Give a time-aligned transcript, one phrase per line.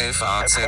[0.00, 0.60] FAZ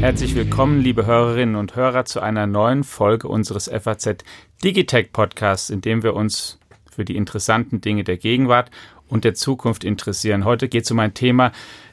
[0.00, 4.24] Herzlich willkommen, liebe Hörerinnen und Hörer, zu einer neuen Folge unseres FAZ
[4.62, 6.58] Digitech Podcasts, in dem wir uns
[6.90, 8.70] für die interessanten Dinge der Gegenwart
[9.08, 10.44] und der Zukunft interessieren.
[10.44, 11.50] Heute geht es um ein Thema,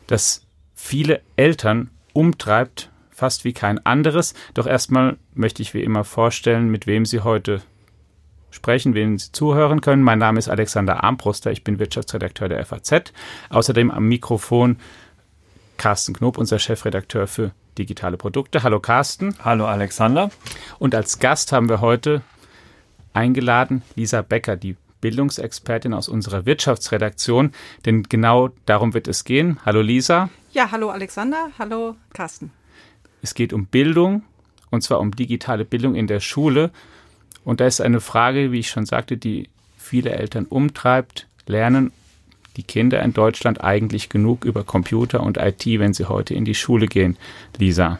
[0.07, 4.33] das viele Eltern umtreibt, fast wie kein anderes.
[4.53, 7.61] Doch erstmal möchte ich wie immer vorstellen, mit wem Sie heute
[8.53, 10.03] sprechen, wen Sie zuhören können.
[10.03, 13.11] Mein Name ist Alexander Armbruster, ich bin Wirtschaftsredakteur der FAZ.
[13.49, 14.77] Außerdem am Mikrofon
[15.77, 18.63] Carsten Knob, unser Chefredakteur für digitale Produkte.
[18.63, 19.35] Hallo Carsten.
[19.43, 20.29] Hallo Alexander.
[20.77, 22.21] Und als Gast haben wir heute
[23.13, 27.51] eingeladen Lisa Becker, die Bildungsexpertin aus unserer Wirtschaftsredaktion,
[27.85, 29.59] denn genau darum wird es gehen.
[29.65, 30.29] Hallo Lisa.
[30.51, 32.51] Ja, hallo Alexander, hallo Carsten.
[33.21, 34.23] Es geht um Bildung
[34.69, 36.71] und zwar um digitale Bildung in der Schule.
[37.43, 41.27] Und da ist eine Frage, wie ich schon sagte, die viele Eltern umtreibt.
[41.45, 41.91] Lernen
[42.55, 46.55] die Kinder in Deutschland eigentlich genug über Computer und IT, wenn sie heute in die
[46.55, 47.17] Schule gehen?
[47.57, 47.99] Lisa.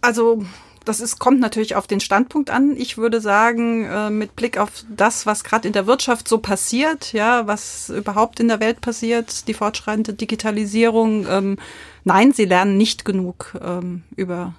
[0.00, 0.44] Also
[0.84, 2.76] das ist, kommt natürlich auf den Standpunkt an.
[2.76, 7.12] Ich würde sagen, äh, mit Blick auf das, was gerade in der Wirtschaft so passiert,
[7.12, 11.58] ja, was überhaupt in der Welt passiert, die fortschreitende Digitalisierung, ähm,
[12.04, 14.54] nein, sie lernen nicht genug ähm, über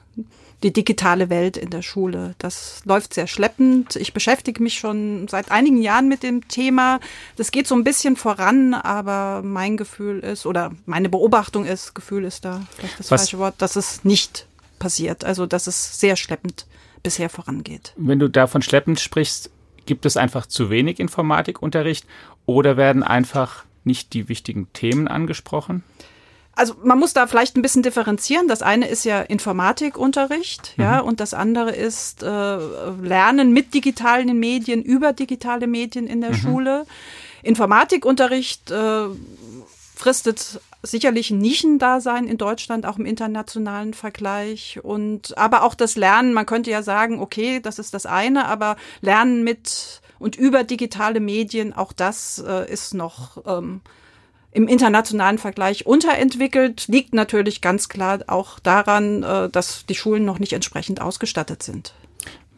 [0.63, 2.33] die digitale Welt in der Schule.
[2.39, 3.95] Das läuft sehr schleppend.
[3.97, 6.99] Ich beschäftige mich schon seit einigen Jahren mit dem Thema.
[7.35, 12.23] Das geht so ein bisschen voran, aber mein Gefühl ist, oder meine Beobachtung ist, Gefühl
[12.23, 13.21] ist da vielleicht das Was?
[13.21, 14.47] falsche Wort, dass es nicht
[14.79, 15.23] passiert.
[15.23, 16.65] Also, dass es sehr schleppend
[17.03, 17.93] bisher vorangeht.
[17.97, 19.51] Wenn du davon schleppend sprichst,
[19.85, 22.05] gibt es einfach zu wenig Informatikunterricht
[22.45, 25.83] oder werden einfach nicht die wichtigen Themen angesprochen?
[26.55, 28.47] Also man muss da vielleicht ein bisschen differenzieren.
[28.47, 30.83] Das eine ist ja Informatikunterricht, mhm.
[30.83, 32.57] ja, und das andere ist äh,
[33.01, 36.35] Lernen mit digitalen Medien über digitale Medien in der mhm.
[36.35, 36.85] Schule.
[37.43, 39.07] Informatikunterricht äh,
[39.95, 44.80] fristet sicherlich ein Nischendasein in Deutschland, auch im internationalen Vergleich.
[44.83, 48.77] Und aber auch das Lernen, man könnte ja sagen, okay, das ist das eine, aber
[49.02, 53.82] Lernen mit und über digitale Medien, auch das äh, ist noch ähm,
[54.52, 60.39] im internationalen Vergleich unterentwickelt, liegt natürlich ganz klar auch daran, äh, dass die Schulen noch
[60.39, 61.93] nicht entsprechend ausgestattet sind.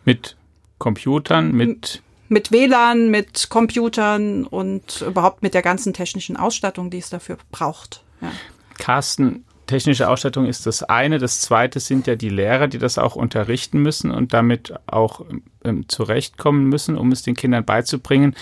[0.05, 0.37] Mit
[0.77, 7.09] Computern, mit mit WLAN, mit Computern und überhaupt mit der ganzen technischen Ausstattung, die es
[7.09, 8.03] dafür braucht.
[8.21, 8.31] Ja.
[8.77, 11.19] Carsten, technische Ausstattung ist das eine.
[11.19, 15.25] Das zweite sind ja die Lehrer, die das auch unterrichten müssen und damit auch
[15.63, 18.35] ähm, zurechtkommen müssen, um es den Kindern beizubringen.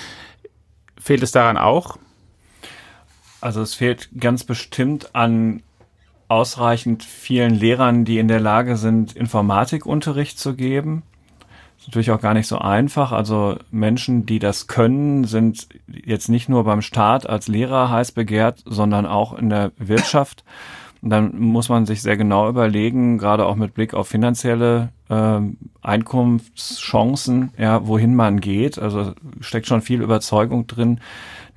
[1.00, 1.98] Fehlt es daran auch?
[3.42, 5.62] Also es fehlt ganz bestimmt an
[6.28, 11.04] ausreichend vielen Lehrern, die in der Lage sind, Informatikunterricht zu geben.
[11.86, 13.12] Natürlich auch gar nicht so einfach.
[13.12, 18.64] Also Menschen, die das können, sind jetzt nicht nur beim Staat als Lehrer heiß begehrt,
[18.66, 20.44] sondern auch in der Wirtschaft.
[21.06, 25.40] Und dann muss man sich sehr genau überlegen, gerade auch mit Blick auf finanzielle äh,
[25.84, 28.80] Einkunftschancen, ja, wohin man geht.
[28.80, 31.00] Also steckt schon viel Überzeugung drin,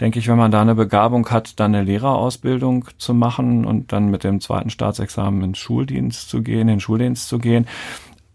[0.01, 4.11] denke ich, wenn man da eine Begabung hat, dann eine Lehrerausbildung zu machen und dann
[4.11, 7.67] mit dem zweiten Staatsexamen ins Schuldienst zu gehen, in den Schuldienst zu gehen.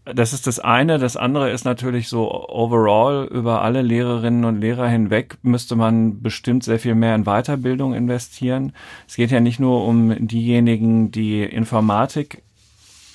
[0.05, 0.99] Das ist das eine.
[0.99, 6.65] Das andere ist natürlich so overall über alle Lehrerinnen und Lehrer hinweg müsste man bestimmt
[6.65, 8.73] sehr viel mehr in Weiterbildung investieren.
[9.07, 12.43] Es geht ja nicht nur um diejenigen, die Informatik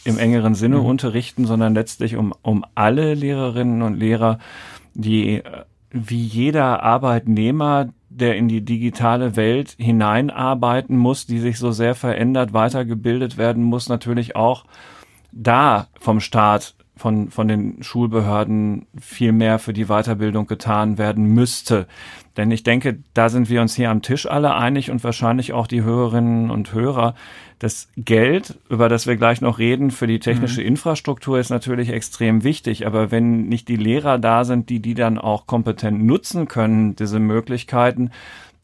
[0.04, 0.86] im engeren Sinne mhm.
[0.86, 4.38] unterrichten, sondern letztlich um, um alle Lehrerinnen und Lehrer,
[4.94, 5.42] die
[5.90, 12.54] wie jeder Arbeitnehmer, der in die digitale Welt hineinarbeiten muss, die sich so sehr verändert,
[12.54, 14.64] weitergebildet werden muss, natürlich auch
[15.32, 21.86] da vom Staat von, von den Schulbehörden viel mehr für die Weiterbildung getan werden müsste.
[22.36, 25.66] Denn ich denke, da sind wir uns hier am Tisch alle einig und wahrscheinlich auch
[25.66, 27.14] die Hörerinnen und Hörer.
[27.58, 30.68] Das Geld, über das wir gleich noch reden, für die technische mhm.
[30.68, 32.86] Infrastruktur ist natürlich extrem wichtig.
[32.86, 37.18] Aber wenn nicht die Lehrer da sind, die die dann auch kompetent nutzen können, diese
[37.18, 38.10] Möglichkeiten,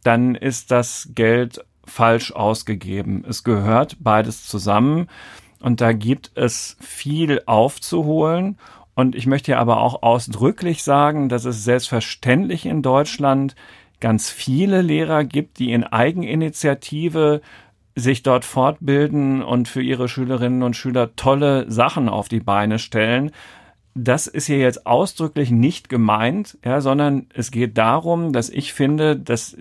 [0.02, 3.24] dann ist das Geld falsch ausgegeben.
[3.28, 5.08] Es gehört beides zusammen.
[5.64, 8.58] Und da gibt es viel aufzuholen.
[8.94, 13.56] Und ich möchte ja aber auch ausdrücklich sagen, dass es selbstverständlich in Deutschland
[13.98, 17.40] ganz viele Lehrer gibt, die in Eigeninitiative
[17.96, 23.30] sich dort fortbilden und für ihre Schülerinnen und Schüler tolle Sachen auf die Beine stellen.
[23.94, 29.16] Das ist hier jetzt ausdrücklich nicht gemeint, ja, sondern es geht darum, dass ich finde,
[29.16, 29.56] dass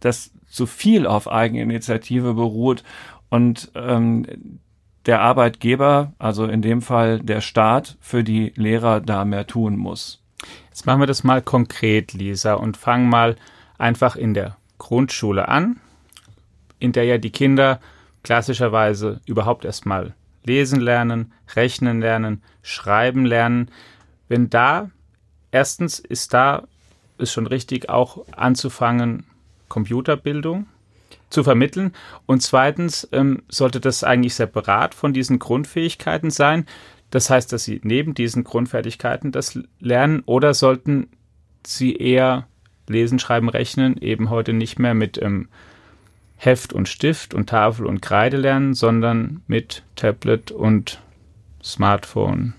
[0.00, 2.82] das zu viel auf Eigeninitiative beruht
[3.28, 4.26] und ähm,
[5.06, 10.22] der Arbeitgeber, also in dem Fall der Staat, für die Lehrer da mehr tun muss.
[10.68, 13.36] Jetzt machen wir das mal konkret, Lisa, und fangen mal
[13.78, 15.80] einfach in der Grundschule an,
[16.78, 17.80] in der ja die Kinder
[18.22, 20.14] klassischerweise überhaupt erstmal
[20.44, 23.70] lesen lernen, rechnen lernen, schreiben lernen.
[24.28, 24.90] Wenn da,
[25.50, 26.64] erstens ist da,
[27.18, 29.24] ist schon richtig auch anzufangen,
[29.68, 30.66] Computerbildung
[31.30, 31.92] zu vermitteln.
[32.26, 36.66] Und zweitens ähm, sollte das eigentlich separat von diesen Grundfähigkeiten sein.
[37.10, 41.08] Das heißt, dass sie neben diesen Grundfertigkeiten das lernen oder sollten
[41.64, 42.46] sie eher
[42.88, 45.48] lesen, schreiben, rechnen, eben heute nicht mehr mit ähm,
[46.36, 51.00] Heft und Stift und Tafel und Kreide lernen, sondern mit Tablet und
[51.62, 52.54] Smartphone.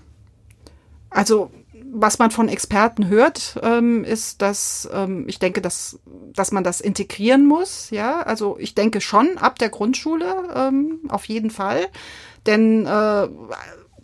[1.10, 1.50] Also
[1.90, 5.98] was man von Experten hört, ähm, ist, dass ähm, ich denke, dass,
[6.34, 7.90] dass man das integrieren muss.
[7.90, 11.86] Ja, also ich denke schon ab der Grundschule ähm, auf jeden Fall,
[12.46, 13.28] denn äh,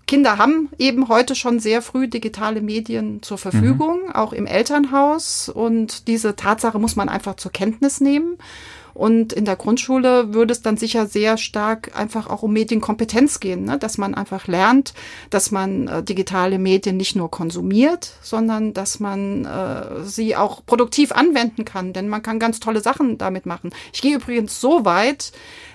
[0.07, 4.13] Kinder haben eben heute schon sehr früh digitale Medien zur Verfügung, mhm.
[4.13, 5.49] auch im Elternhaus.
[5.49, 8.37] Und diese Tatsache muss man einfach zur Kenntnis nehmen.
[8.95, 13.65] Und in der Grundschule würde es dann sicher sehr stark einfach auch um Medienkompetenz gehen,
[13.65, 13.77] ne?
[13.79, 14.95] dass man einfach lernt,
[15.31, 21.11] dass man äh, digitale Medien nicht nur konsumiert, sondern dass man äh, sie auch produktiv
[21.11, 23.71] anwenden kann, denn man kann ganz tolle Sachen damit machen.
[23.93, 25.33] Ich gehe übrigens so weit,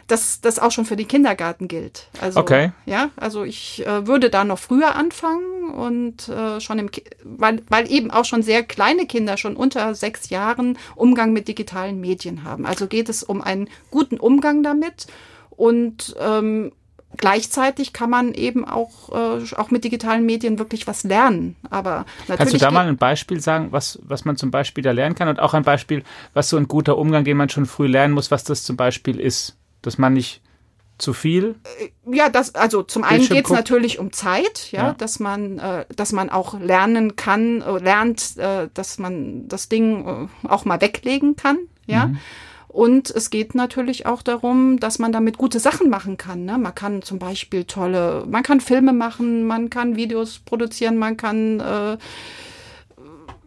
[0.09, 2.07] dass das auch schon für den Kindergarten gilt.
[2.19, 2.71] Also, okay.
[2.85, 7.61] Ja, also ich äh, würde da noch früher anfangen und äh, schon im, Ki weil,
[7.69, 12.43] weil eben auch schon sehr kleine Kinder schon unter sechs Jahren Umgang mit digitalen Medien
[12.43, 12.65] haben.
[12.65, 15.07] Also geht es um einen guten Umgang damit
[15.51, 16.71] und ähm,
[17.17, 21.55] gleichzeitig kann man eben auch, äh, auch mit digitalen Medien wirklich was lernen.
[21.69, 22.37] Aber natürlich.
[22.37, 25.27] Kannst du da mal ein Beispiel sagen, was, was man zum Beispiel da lernen kann
[25.27, 26.03] und auch ein Beispiel,
[26.33, 29.19] was so ein guter Umgang, den man schon früh lernen muss, was das zum Beispiel
[29.19, 29.58] ist?
[29.81, 30.41] Dass man nicht
[30.97, 31.55] zu viel?
[31.79, 35.57] Äh, ja, das, also zum einen geht es natürlich um Zeit, ja, ja, dass man,
[35.59, 40.65] äh, dass man auch lernen kann, äh, lernt, äh, dass man das Ding äh, auch
[40.65, 42.07] mal weglegen kann, ja.
[42.07, 42.19] Mhm.
[42.69, 46.45] Und es geht natürlich auch darum, dass man damit gute Sachen machen kann.
[46.45, 46.59] Ne?
[46.59, 51.59] Man kann zum Beispiel tolle, man kann Filme machen, man kann Videos produzieren, man kann
[51.59, 51.97] äh,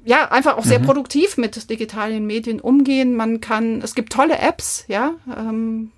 [0.04, 0.86] ja, einfach auch sehr mhm.
[0.86, 3.14] produktiv mit digitalen Medien umgehen.
[3.14, 5.92] Man kann, es gibt tolle Apps, ja, ähm,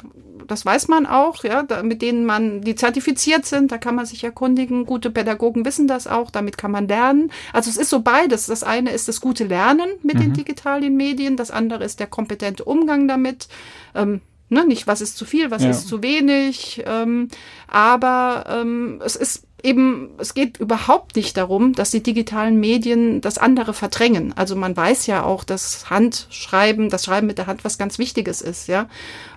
[0.47, 4.05] das weiß man auch, ja, da, mit denen man, die zertifiziert sind, da kann man
[4.05, 4.85] sich erkundigen.
[4.85, 7.33] Gute Pädagogen wissen das auch, damit kann man lernen.
[7.53, 8.47] Also es ist so beides.
[8.47, 10.21] Das eine ist das gute Lernen mit mhm.
[10.21, 13.49] den digitalen Medien, das andere ist der kompetente Umgang damit.
[13.95, 14.21] Ähm,
[14.51, 15.71] ne, nicht, was ist zu viel, was ja.
[15.71, 16.83] ist zu wenig.
[16.87, 17.29] Ähm,
[17.69, 23.39] aber ähm, es ist eben, es geht überhaupt nicht darum, dass die digitalen Medien das
[23.39, 24.33] andere verdrängen.
[24.37, 28.43] Also man weiß ja auch, dass Handschreiben, das Schreiben mit der Hand was ganz Wichtiges
[28.43, 28.87] ist, ja.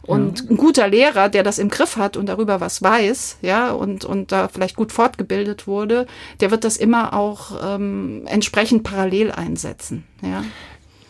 [0.03, 0.50] Und ja.
[0.51, 4.31] ein guter Lehrer, der das im Griff hat und darüber was weiß, ja, und, und
[4.31, 6.07] da vielleicht gut fortgebildet wurde,
[6.39, 10.44] der wird das immer auch ähm, entsprechend parallel einsetzen, ja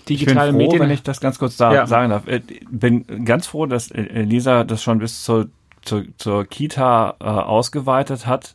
[0.10, 0.82] digitale ich bin froh, Medien.
[0.82, 1.86] Wenn ich das ganz kurz da ja.
[1.86, 5.50] sagen darf, ich äh, bin ganz froh, dass äh, Lisa das schon bis zur,
[5.84, 8.54] zur, zur Kita äh, ausgeweitet hat.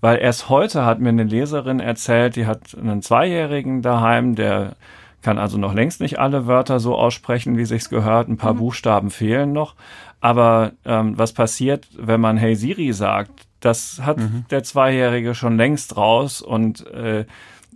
[0.00, 4.76] Weil erst heute hat mir eine Leserin erzählt, die hat einen Zweijährigen daheim, der
[5.22, 8.28] kann also noch längst nicht alle Wörter so aussprechen, wie sich's gehört.
[8.28, 8.58] Ein paar mhm.
[8.58, 9.74] Buchstaben fehlen noch.
[10.20, 13.46] Aber ähm, was passiert, wenn man Hey Siri sagt?
[13.60, 14.44] Das hat mhm.
[14.50, 17.24] der Zweijährige schon längst raus und äh,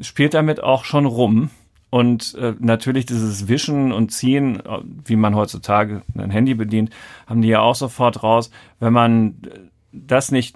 [0.00, 1.50] spielt damit auch schon rum.
[1.90, 4.62] Und äh, natürlich dieses Wischen und Ziehen,
[5.04, 6.90] wie man heutzutage ein Handy bedient,
[7.26, 8.52] haben die ja auch sofort raus.
[8.78, 9.58] Wenn man äh,
[9.92, 10.54] das nicht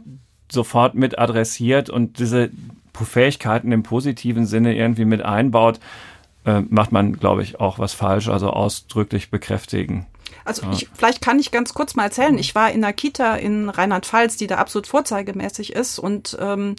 [0.51, 2.51] sofort mit adressiert und diese
[2.93, 5.81] Fähigkeiten im positiven Sinne irgendwie mit einbaut,
[6.45, 10.07] äh, macht man, glaube ich, auch was falsch, also ausdrücklich bekräftigen.
[10.45, 12.37] Also ich, vielleicht kann ich ganz kurz mal erzählen.
[12.39, 16.77] Ich war in einer Kita in Rheinland-Pfalz, die da absolut vorzeigemäßig ist und ähm,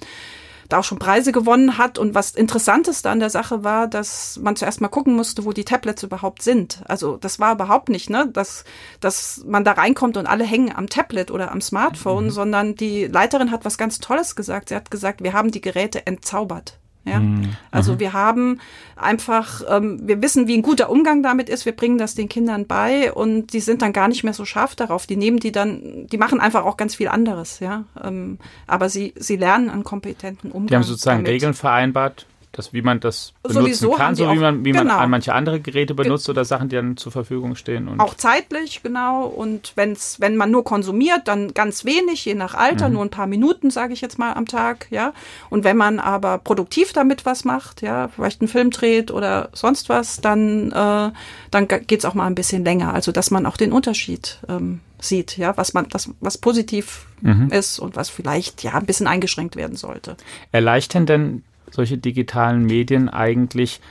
[0.70, 1.98] da auch schon Preise gewonnen hat.
[1.98, 5.66] Und was Interessanteste an der Sache war, dass man zuerst mal gucken musste, wo die
[5.66, 6.82] Tablets überhaupt sind.
[6.86, 8.64] Also das war überhaupt nicht, ne, dass,
[9.00, 12.32] dass man da reinkommt und alle hängen am Tablet oder am Smartphone, mhm.
[12.32, 14.70] sondern die Leiterin hat was ganz Tolles gesagt.
[14.70, 16.80] Sie hat gesagt, wir haben die Geräte entzaubert.
[17.06, 17.20] Ja?
[17.20, 17.56] Mhm.
[17.72, 18.00] Also mhm.
[18.00, 18.60] wir haben
[18.96, 21.66] einfach, ähm, wir wissen, wie ein guter Umgang damit ist.
[21.66, 24.76] Wir bringen das den Kindern bei und die sind dann gar nicht mehr so scharf
[24.76, 25.06] darauf.
[25.06, 27.86] Die nehmen die dann, die machen einfach auch ganz viel anderes, ja.
[28.04, 30.68] Ähm, aber sie, sie lernen einen kompetenten Umgang.
[30.68, 31.32] Die haben sozusagen damit.
[31.32, 32.26] Regeln vereinbart,
[32.58, 34.96] dass wie man das benutzen Sowieso kann, so wie man, wie genau.
[34.96, 37.88] man manche andere Geräte benutzt Ge oder Sachen, die dann zur Verfügung stehen.
[37.88, 39.26] Und auch zeitlich, genau.
[39.26, 42.94] Und wenn's, wenn man nur konsumiert, dann ganz wenig, je nach Alter, mhm.
[42.94, 45.14] nur ein paar Minuten, sage ich jetzt mal, am Tag, ja.
[45.50, 49.90] Und wenn man aber produktiv damit was macht, ja, vielleicht einen Film dreht oder sonst
[49.90, 51.12] was, dann, äh,
[51.52, 52.94] dann geht's auch mal ein bisschen länger.
[52.94, 57.50] Also dass man auch den Unterschied ähm, sieht, ja, was man, was, was positiv mhm.
[57.50, 60.16] ist und was vielleicht ja ein bisschen eingeschränkt werden sollte.
[60.52, 61.44] Erleichtern denn
[61.76, 63.82] solche digitalen Medien eigentlich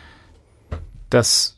[1.11, 1.55] das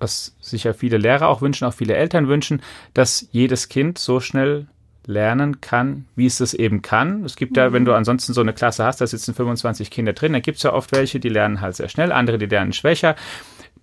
[0.00, 2.62] was sich ja viele Lehrer auch wünschen, auch viele Eltern wünschen,
[2.94, 4.68] dass jedes Kind so schnell
[5.06, 7.24] lernen kann, wie es das eben kann.
[7.24, 10.34] Es gibt ja, wenn du ansonsten so eine Klasse hast, da sitzen 25 Kinder drin,
[10.34, 13.16] da gibt es ja oft welche, die lernen halt sehr schnell, andere, die lernen schwächer.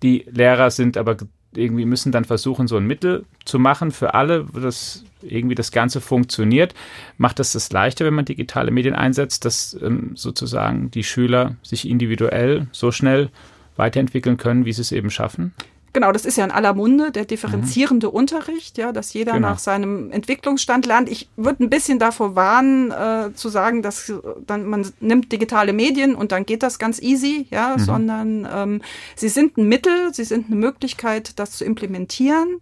[0.02, 1.16] Die Lehrer sind aber
[1.54, 6.00] irgendwie müssen dann versuchen, so ein Mittel zu machen für alle, dass irgendwie das Ganze
[6.00, 6.74] funktioniert.
[7.18, 11.88] Macht das das leichter, wenn man digitale Medien einsetzt, dass ähm, sozusagen die Schüler sich
[11.88, 13.30] individuell so schnell
[13.76, 15.52] weiterentwickeln können, wie sie es eben schaffen?
[15.96, 18.12] Genau, das ist ja in aller Munde, der differenzierende mhm.
[18.12, 19.48] Unterricht, ja, dass jeder genau.
[19.48, 21.08] nach seinem Entwicklungsstand lernt.
[21.08, 24.12] Ich würde ein bisschen davor warnen, äh, zu sagen, dass
[24.46, 27.82] dann man nimmt digitale Medien und dann geht das ganz easy, ja, mhm.
[27.82, 28.82] sondern ähm,
[29.14, 32.60] sie sind ein Mittel, sie sind eine Möglichkeit, das zu implementieren.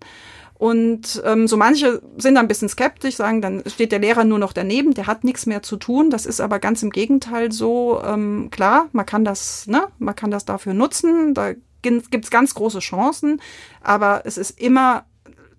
[0.64, 4.54] Und ähm, so manche sind ein bisschen skeptisch, sagen, dann steht der Lehrer nur noch
[4.54, 6.09] daneben, der hat nichts mehr zu tun.
[6.09, 10.30] Das ist aber ganz im Gegenteil so, ähm, klar, man kann das, ne, man kann
[10.30, 11.35] das dafür nutzen.
[11.35, 11.52] Da
[11.83, 13.42] gibt es ganz große Chancen,
[13.83, 15.04] aber es ist immer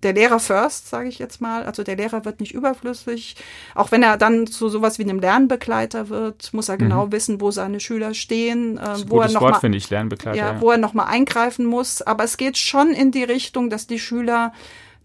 [0.02, 1.62] der Lehrer first, sage ich jetzt mal.
[1.62, 3.36] Also der Lehrer wird nicht überflüssig.
[3.76, 7.12] Auch wenn er dann zu sowas wie einem Lernbegleiter wird, muss er genau mhm.
[7.12, 10.60] wissen, wo seine Schüler stehen, äh, wo er noch Wort, mal, ich, Lernbegleiter, ja, ja.
[10.60, 12.02] wo er noch mal eingreifen muss.
[12.02, 14.52] Aber es geht schon in die Richtung, dass die Schüler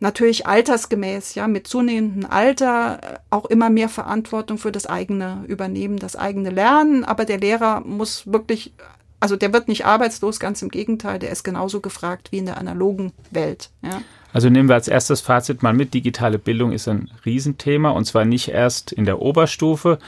[0.01, 5.97] natürlich altersgemäß, ja, mit zunehmendem Alter äh, auch immer mehr Verantwortung für das eigene übernehmen,
[5.97, 7.05] das eigene Lernen.
[7.05, 8.73] Aber der Lehrer muss wirklich
[9.21, 12.57] also der wird nicht arbeitslos, ganz im Gegenteil, der ist genauso gefragt wie in der
[12.57, 13.69] analogen Welt.
[13.83, 14.01] Ja.
[14.33, 18.25] Also nehmen wir als erstes Fazit mal mit, digitale Bildung ist ein Riesenthema und zwar
[18.25, 19.99] nicht erst in der Oberstufe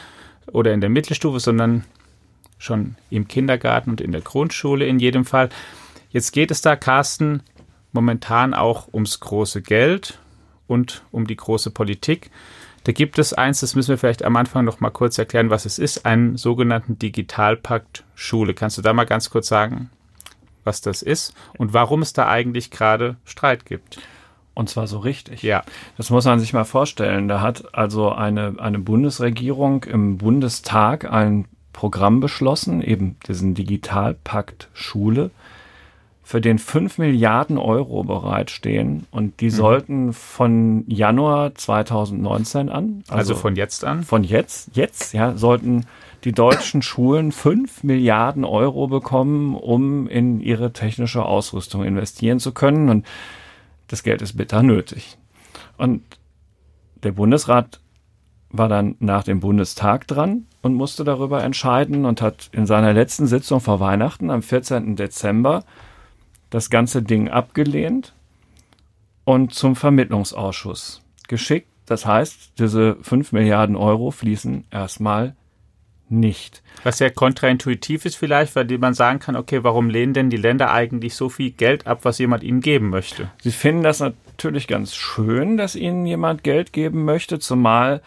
[0.47, 1.83] oder in der Mittelstufe, sondern
[2.57, 5.50] schon im Kindergarten und in der Grundschule in jedem Fall.
[6.09, 7.41] Jetzt geht es da, Carsten,
[7.93, 10.19] momentan auch ums große Geld
[10.67, 12.31] und um die große Politik.
[12.83, 15.65] Da gibt es eins, das müssen wir vielleicht am Anfang noch mal kurz erklären, was
[15.65, 18.53] es ist, einen sogenannten Digitalpakt Schule.
[18.53, 19.89] Kannst du da mal ganz kurz sagen,
[20.65, 24.00] was das ist und warum es da eigentlich gerade Streit gibt?
[24.53, 25.43] Und zwar so richtig.
[25.43, 25.63] Ja.
[25.97, 27.27] Das muss man sich mal vorstellen.
[27.27, 35.31] Da hat also eine, eine Bundesregierung im Bundestag ein Programm beschlossen, eben diesen Digitalpakt Schule
[36.23, 39.51] für den 5 Milliarden Euro bereitstehen und die mhm.
[39.51, 45.85] sollten von Januar 2019 an, also, also, von jetzt an, von jetzt, jetzt, ja, sollten
[46.23, 52.89] die deutschen Schulen 5 Milliarden Euro bekommen, um in ihre technische Ausrüstung investieren zu können
[52.89, 53.05] und
[53.89, 55.17] das Geld ist bitter nötig.
[55.77, 56.01] Und
[57.03, 57.81] der Bundesrat
[58.49, 63.27] war dann nach dem Bundestag dran und musste darüber entscheiden und hat in seiner letzten
[63.27, 64.95] Sitzung vor Weihnachten am 14.
[64.95, 65.63] Dezember
[66.53, 68.13] das ganze Ding abgelehnt
[69.24, 71.67] und zum Vermittlungsausschuss geschickt.
[71.88, 75.36] Das heißt, diese 5 Milliarden Euro fließen erstmal
[76.10, 76.62] nicht.
[76.83, 80.72] Was ja kontraintuitiv ist vielleicht, weil man sagen kann, okay, warum lehnen denn die Länder
[80.72, 83.31] eigentlich so viel Geld ab, was jemand ihnen geben möchte?
[83.41, 88.03] Sie finden das natürlich ganz schön, dass ihnen jemand Geld geben möchte, zumal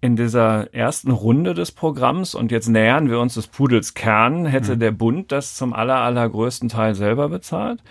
[0.00, 4.76] in dieser ersten Runde des Programms und jetzt nähern wir uns des Pudels Kern, hätte
[4.76, 4.80] mhm.
[4.80, 7.82] der Bund das zum aller, allergrößten Teil selber bezahlt.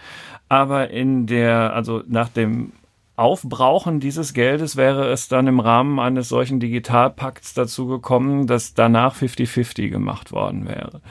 [0.47, 2.71] Aber in der, also nach dem
[3.19, 9.13] Aufbrauchen dieses Geldes wäre es dann im Rahmen eines solchen Digitalpakts dazu gekommen, dass danach
[9.13, 11.01] 50-50 gemacht worden wäre.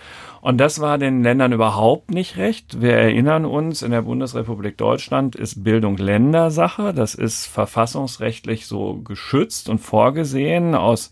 [0.41, 2.81] Und das war den Ländern überhaupt nicht recht.
[2.81, 6.95] Wir erinnern uns, in der Bundesrepublik Deutschland ist Bildung Ländersache.
[6.95, 11.11] Das ist verfassungsrechtlich so geschützt und vorgesehen aus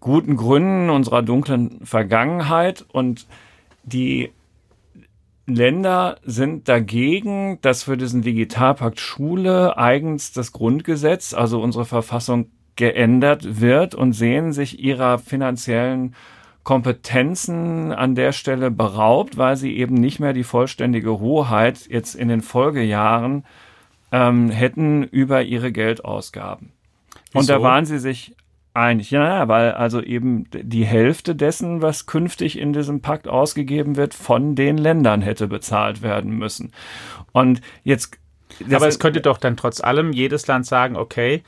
[0.00, 2.84] guten Gründen unserer dunklen Vergangenheit.
[2.92, 3.26] Und
[3.84, 4.32] die
[5.48, 13.60] Länder sind dagegen, dass für diesen Digitalpakt Schule eigens das Grundgesetz, also unsere Verfassung, geändert
[13.60, 16.14] wird und sehen sich ihrer finanziellen
[16.62, 22.28] Kompetenzen an der Stelle beraubt, weil sie eben nicht mehr die vollständige Hoheit jetzt in
[22.28, 23.44] den Folgejahren
[24.12, 26.72] ähm, hätten über ihre Geldausgaben.
[27.32, 27.38] Wieso?
[27.38, 28.36] Und da waren sie sich
[28.78, 29.10] einig.
[29.10, 34.54] Ja, weil also eben die Hälfte dessen, was künftig in diesem Pakt ausgegeben wird, von
[34.54, 36.72] den Ländern hätte bezahlt werden müssen.
[37.32, 38.18] Und jetzt.
[38.72, 41.42] Aber es könnte doch dann trotz allem jedes Land sagen, okay,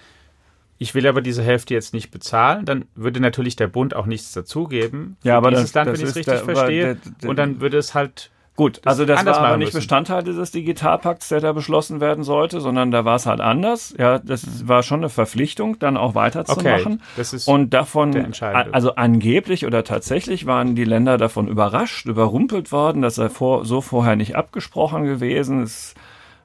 [0.79, 4.33] ich will aber diese Hälfte jetzt nicht bezahlen, dann würde natürlich der Bund auch nichts
[4.33, 5.17] dazugeben.
[5.23, 6.85] Ja, aber dieses das, Land, das wenn ich es richtig der, verstehe.
[6.95, 9.79] Der, der, und dann würde es halt Gut, also das war aber nicht müssen.
[9.79, 13.95] Bestandteil dieses Digitalpakts, der da beschlossen werden sollte, sondern da war es halt anders.
[13.97, 14.69] Ja, das mhm.
[14.69, 16.93] war schon eine Verpflichtung, dann auch weiterzumachen.
[16.97, 22.71] Okay, das ist und davon, also angeblich oder tatsächlich waren die Länder davon überrascht, überrumpelt
[22.71, 25.95] worden, dass er vor, so vorher nicht abgesprochen gewesen ist.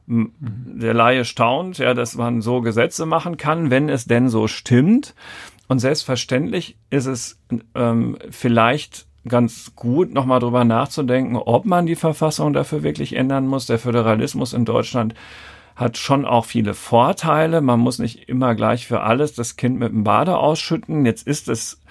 [0.08, 0.32] Mhm.
[0.40, 5.16] Der Laie staunt, ja, dass man so Gesetze machen kann, wenn es denn so stimmt.
[5.68, 7.42] Und selbstverständlich ist es
[7.76, 13.66] ähm, vielleicht ganz gut, nochmal drüber nachzudenken, ob man die Verfassung dafür wirklich ändern muss.
[13.66, 15.16] Der Föderalismus in Deutschland
[15.76, 17.62] hat schon auch viele Vorteile.
[17.62, 21.06] Man muss nicht immer gleich für alles das Kind mit dem Bade ausschütten.
[21.06, 21.82] Jetzt ist es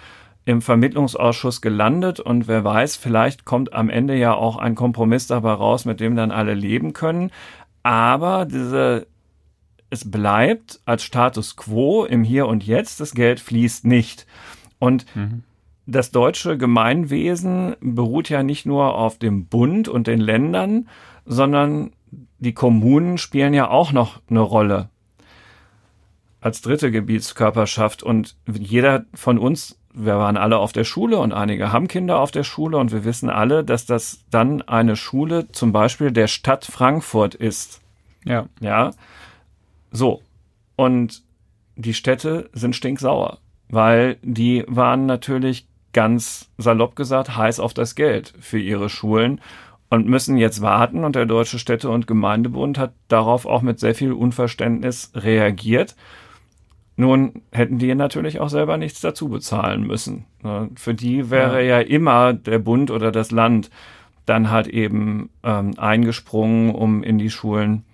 [0.46, 5.52] im Vermittlungsausschuss gelandet und wer weiß, vielleicht kommt am Ende ja auch ein Kompromiss dabei
[5.52, 7.30] raus, mit dem dann alle leben können.
[7.82, 9.06] Aber diese,
[9.90, 14.26] es bleibt als Status quo im Hier und Jetzt, das Geld fließt nicht.
[14.78, 15.44] Und mhm.
[15.86, 20.88] Das deutsche Gemeinwesen beruht ja nicht nur auf dem Bund und den Ländern,
[21.26, 21.92] sondern
[22.38, 24.88] die Kommunen spielen ja auch noch eine Rolle
[26.44, 31.72] als dritte Gebietskörperschaft und jeder von uns, wir waren alle auf der Schule und einige
[31.72, 35.72] haben Kinder auf der Schule und wir wissen alle, dass das dann eine Schule zum
[35.72, 37.80] Beispiel der Stadt Frankfurt ist.
[38.26, 38.46] Ja.
[38.60, 38.90] Ja.
[39.90, 40.20] So.
[40.76, 41.22] Und
[41.76, 43.38] die Städte sind stinksauer,
[43.70, 49.40] weil die waren natürlich ganz salopp gesagt heiß auf das Geld für ihre Schulen
[49.88, 51.04] und müssen jetzt warten.
[51.04, 55.96] Und der Deutsche Städte- und Gemeindebund hat darauf auch mit sehr viel Unverständnis reagiert.
[56.96, 60.26] Nun hätten die natürlich auch selber nichts dazu bezahlen müssen.
[60.76, 63.70] Für die wäre ja, ja immer der Bund oder das Land
[64.26, 67.84] dann halt eben ähm, eingesprungen, um in die Schulen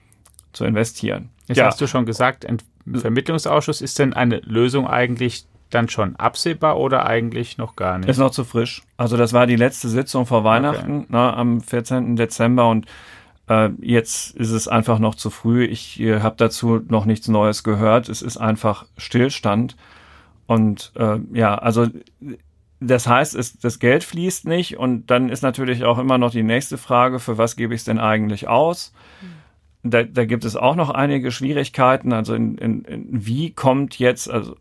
[0.52, 1.30] zu investieren.
[1.48, 1.66] Jetzt ja.
[1.66, 2.58] hast du schon gesagt, ein
[2.92, 8.08] Vermittlungsausschuss ist denn eine Lösung eigentlich dann schon absehbar oder eigentlich noch gar nicht?
[8.08, 8.82] Ist noch zu frisch.
[8.96, 11.12] Also das war die letzte Sitzung vor Weihnachten okay.
[11.12, 12.16] ne, am 14.
[12.16, 12.86] Dezember und
[13.48, 15.64] äh, jetzt ist es einfach noch zu früh.
[15.64, 18.08] Ich äh, habe dazu noch nichts Neues gehört.
[18.08, 19.76] Es ist einfach Stillstand.
[20.46, 21.86] Und äh, ja, also
[22.80, 26.42] das heißt, es, das Geld fließt nicht und dann ist natürlich auch immer noch die
[26.42, 28.92] nächste Frage, für was gebe ich es denn eigentlich aus?
[29.82, 32.12] Da, da gibt es auch noch einige Schwierigkeiten.
[32.12, 34.56] Also in, in, in wie kommt jetzt, also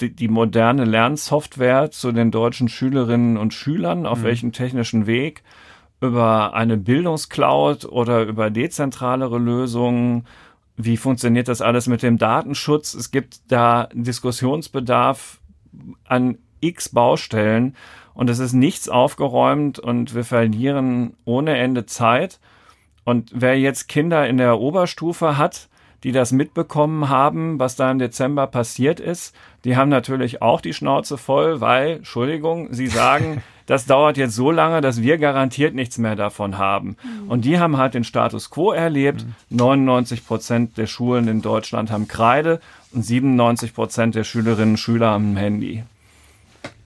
[0.00, 4.24] die, die moderne Lernsoftware zu den deutschen Schülerinnen und Schülern, auf mhm.
[4.24, 5.42] welchem technischen Weg?
[6.00, 10.26] Über eine Bildungscloud oder über dezentralere Lösungen?
[10.76, 12.94] Wie funktioniert das alles mit dem Datenschutz?
[12.94, 15.40] Es gibt da Diskussionsbedarf
[16.04, 17.76] an x Baustellen
[18.14, 22.40] und es ist nichts aufgeräumt und wir verlieren ohne Ende Zeit.
[23.04, 25.68] Und wer jetzt Kinder in der Oberstufe hat,
[26.04, 30.74] die das mitbekommen haben, was da im Dezember passiert ist, die haben natürlich auch die
[30.74, 35.98] Schnauze voll, weil, Entschuldigung, sie sagen, das dauert jetzt so lange, dass wir garantiert nichts
[35.98, 36.96] mehr davon haben.
[37.02, 37.30] Mhm.
[37.30, 39.24] Und die haben halt den Status quo erlebt.
[39.24, 39.56] Mhm.
[39.56, 42.60] 99 Prozent der Schulen in Deutschland haben Kreide
[42.92, 45.84] und 97 Prozent der Schülerinnen und Schüler haben ein Handy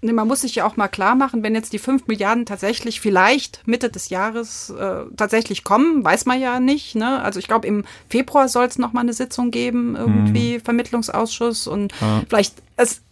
[0.00, 3.66] man muss sich ja auch mal klar machen, wenn jetzt die 5 Milliarden tatsächlich vielleicht
[3.66, 6.94] Mitte des Jahres äh, tatsächlich kommen, weiß man ja nicht.
[6.94, 7.20] Ne?
[7.20, 10.61] Also ich glaube, im Februar soll es noch mal eine Sitzung geben, irgendwie mhm.
[10.61, 12.22] Vermittlungsausschuss und ja.
[12.28, 13.02] vielleicht es,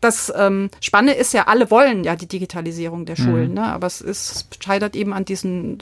[0.00, 3.54] das ähm, Spannende ist ja, alle wollen ja die Digitalisierung der Schulen, mhm.
[3.54, 3.64] ne?
[3.66, 5.80] aber es ist scheitert eben an diesen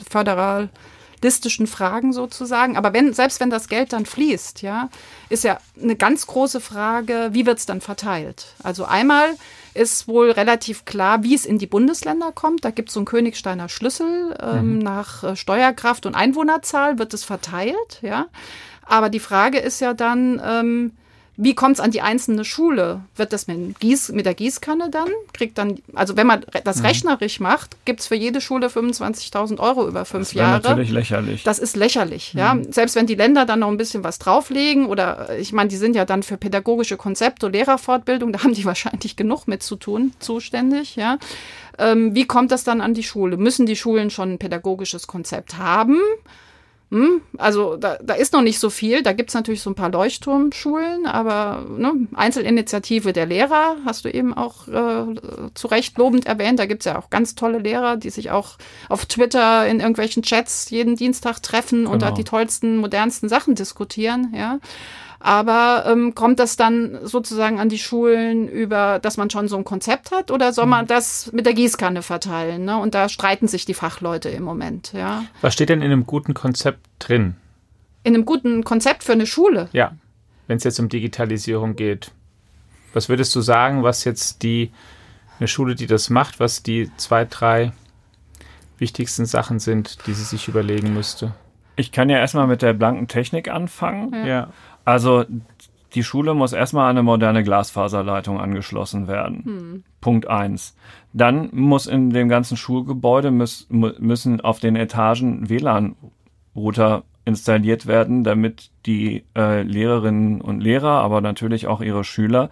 [1.23, 2.77] föderalistischen Fragen sozusagen.
[2.77, 4.89] Aber wenn, selbst wenn das Geld dann fließt, ja,
[5.29, 8.47] ist ja eine ganz große Frage, wie wird es dann verteilt?
[8.61, 9.35] Also einmal
[9.73, 12.65] ist wohl relativ klar, wie es in die Bundesländer kommt.
[12.65, 14.35] Da gibt es so einen Königsteiner Schlüssel.
[14.39, 14.79] Ähm, mhm.
[14.79, 18.27] Nach äh, Steuerkraft und Einwohnerzahl wird es verteilt, ja.
[18.85, 20.91] Aber die Frage ist ja dann, ähm,
[21.35, 23.01] wie kommt es an die einzelne Schule?
[23.15, 25.07] Wird das mit, Gieß, mit der Gießkanne dann?
[25.33, 26.85] Kriegt dann, also wenn man das mhm.
[26.85, 30.61] rechnerisch macht, gibt es für jede Schule 25.000 Euro über fünf das Jahre.
[30.61, 31.43] Das ist natürlich lächerlich.
[31.43, 32.39] Das ist lächerlich, mhm.
[32.39, 32.57] ja.
[32.69, 35.95] Selbst wenn die Länder dann noch ein bisschen was drauflegen oder ich meine, die sind
[35.95, 40.95] ja dann für pädagogische Konzepte, Lehrerfortbildung, da haben die wahrscheinlich genug mit zu tun, zuständig,
[40.95, 41.17] ja.
[41.79, 43.37] Ähm, wie kommt das dann an die Schule?
[43.37, 45.97] Müssen die Schulen schon ein pädagogisches Konzept haben?
[46.93, 49.01] Hm, also da, da ist noch nicht so viel.
[49.01, 54.13] Da gibt es natürlich so ein paar Leuchtturmschulen, aber ne, Einzelinitiative der Lehrer hast du
[54.13, 55.15] eben auch äh,
[55.55, 56.59] zu Recht lobend erwähnt.
[56.59, 60.21] Da gibt es ja auch ganz tolle Lehrer, die sich auch auf Twitter in irgendwelchen
[60.21, 61.93] Chats jeden Dienstag treffen genau.
[61.93, 64.31] und da die tollsten, modernsten Sachen diskutieren.
[64.37, 64.59] Ja.
[65.25, 69.63] Aber ähm, kommt das dann sozusagen an die Schulen über, dass man schon so ein
[69.63, 70.89] Konzept hat oder soll man mhm.
[70.89, 72.65] das mit der Gießkanne verteilen?
[72.65, 72.77] Ne?
[72.77, 74.91] Und da streiten sich die Fachleute im Moment.
[74.91, 75.23] Ja.
[75.39, 77.35] Was steht denn in einem guten Konzept drin?
[78.03, 79.69] In einem guten Konzept für eine Schule?
[79.71, 79.93] Ja,
[80.47, 82.11] wenn es jetzt um Digitalisierung geht.
[82.91, 84.73] Was würdest du sagen, was jetzt die
[85.39, 87.71] eine Schule, die das macht, was die zwei, drei
[88.77, 91.33] wichtigsten Sachen sind, die sie sich überlegen müsste?
[91.77, 94.27] Ich kann ja erstmal mit der blanken Technik anfangen.
[94.27, 94.49] Ja.
[94.85, 95.25] Also
[95.95, 99.43] die Schule muss erstmal an eine moderne Glasfaserleitung angeschlossen werden.
[99.43, 99.83] Hm.
[100.01, 100.75] Punkt eins.
[101.13, 108.71] Dann muss in dem ganzen Schulgebäude müß, müssen auf den Etagen WLAN-Router installiert werden, damit
[108.85, 112.49] die äh, Lehrerinnen und Lehrer, aber natürlich auch ihre Schüler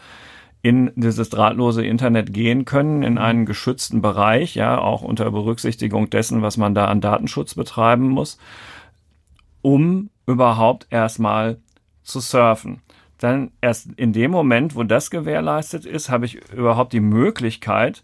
[0.61, 6.43] in dieses drahtlose Internet gehen können, in einen geschützten Bereich, ja, auch unter Berücksichtigung dessen,
[6.43, 8.37] was man da an Datenschutz betreiben muss,
[9.63, 11.57] um überhaupt erstmal
[12.03, 12.81] zu surfen.
[13.17, 18.03] Dann erst in dem Moment, wo das gewährleistet ist, habe ich überhaupt die Möglichkeit,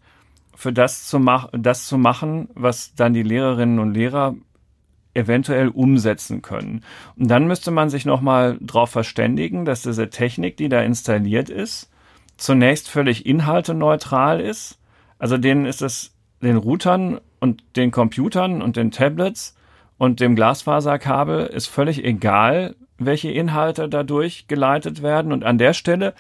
[0.56, 4.36] für das zu, mach das zu machen, was dann die Lehrerinnen und Lehrer
[5.14, 6.84] eventuell umsetzen können.
[7.16, 11.90] Und dann müsste man sich nochmal darauf verständigen, dass diese Technik, die da installiert ist,
[12.38, 14.78] zunächst völlig inhalteneutral ist.
[15.18, 19.57] Also denen ist es den Routern und den Computern und den Tablets
[19.98, 25.32] und dem Glasfaserkabel ist völlig egal, welche Inhalte dadurch geleitet werden.
[25.32, 26.14] Und an der Stelle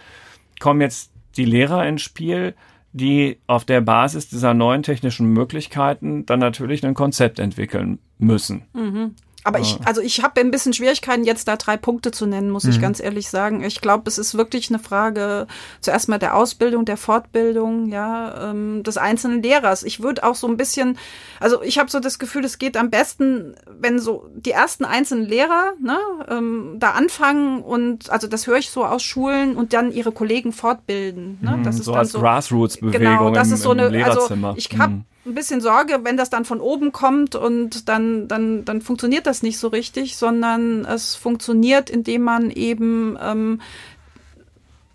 [0.59, 2.55] kommen jetzt die Lehrer ins Spiel,
[2.93, 8.63] die auf der Basis dieser neuen technischen Möglichkeiten dann natürlich ein Konzept entwickeln müssen.
[8.73, 9.15] Mhm.
[9.47, 12.65] Aber ich, also ich habe ein bisschen Schwierigkeiten, jetzt da drei Punkte zu nennen, muss
[12.65, 12.71] mhm.
[12.71, 13.63] ich ganz ehrlich sagen.
[13.63, 15.47] Ich glaube, es ist wirklich eine Frage
[15.79, 19.83] zuerst mal der Ausbildung, der Fortbildung, ja, ähm, des einzelnen Lehrers.
[19.83, 20.97] Ich würde auch so ein bisschen,
[21.39, 25.23] also ich habe so das Gefühl, es geht am besten, wenn so die ersten einzelnen
[25.23, 29.93] Lehrer ne, ähm, da anfangen und also das höre ich so aus Schulen und dann
[29.93, 31.37] ihre Kollegen fortbilden.
[31.39, 31.55] Ne?
[31.55, 34.27] Mhm, Das ist so als so, Grassroots-Bewegung genau, das im, ist so eine, also.
[34.27, 38.27] Also ich habe mhm ein bisschen Sorge, wenn das dann von oben kommt und dann,
[38.27, 43.61] dann, dann funktioniert das nicht so richtig, sondern es funktioniert, indem man eben ähm,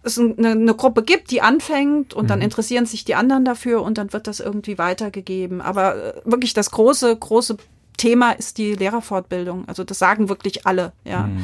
[0.02, 2.28] es eine, eine Gruppe gibt, die anfängt und mhm.
[2.28, 5.60] dann interessieren sich die anderen dafür und dann wird das irgendwie weitergegeben.
[5.60, 7.56] Aber äh, wirklich das große, große
[7.96, 9.68] Thema ist die Lehrerfortbildung.
[9.68, 11.24] Also das sagen wirklich alle, ja.
[11.24, 11.42] Mhm.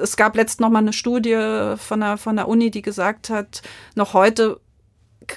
[0.00, 3.62] Es gab letzt noch mal eine Studie von der, von der Uni, die gesagt hat,
[3.94, 4.60] noch heute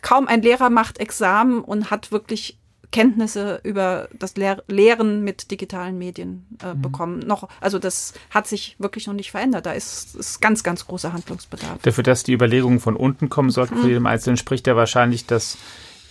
[0.02, 2.59] kaum ein Lehrer macht Examen und hat wirklich
[2.92, 6.82] Kenntnisse über das Lehr Lehren mit digitalen Medien äh, mhm.
[6.82, 7.20] bekommen.
[7.20, 9.66] Noch, also das hat sich wirklich noch nicht verändert.
[9.66, 11.80] Da ist, ist ganz, ganz großer Handlungsbedarf.
[11.84, 13.82] Dafür, dass die Überlegungen von unten kommen sollten, mhm.
[13.82, 15.58] für jedem Einzelnen spricht ja wahrscheinlich, dass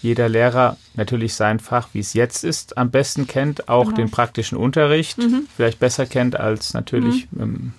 [0.01, 3.97] jeder Lehrer natürlich sein Fach, wie es jetzt ist, am besten kennt, auch genau.
[3.97, 5.49] den praktischen Unterricht mhm.
[5.57, 7.73] vielleicht besser kennt als natürlich mhm.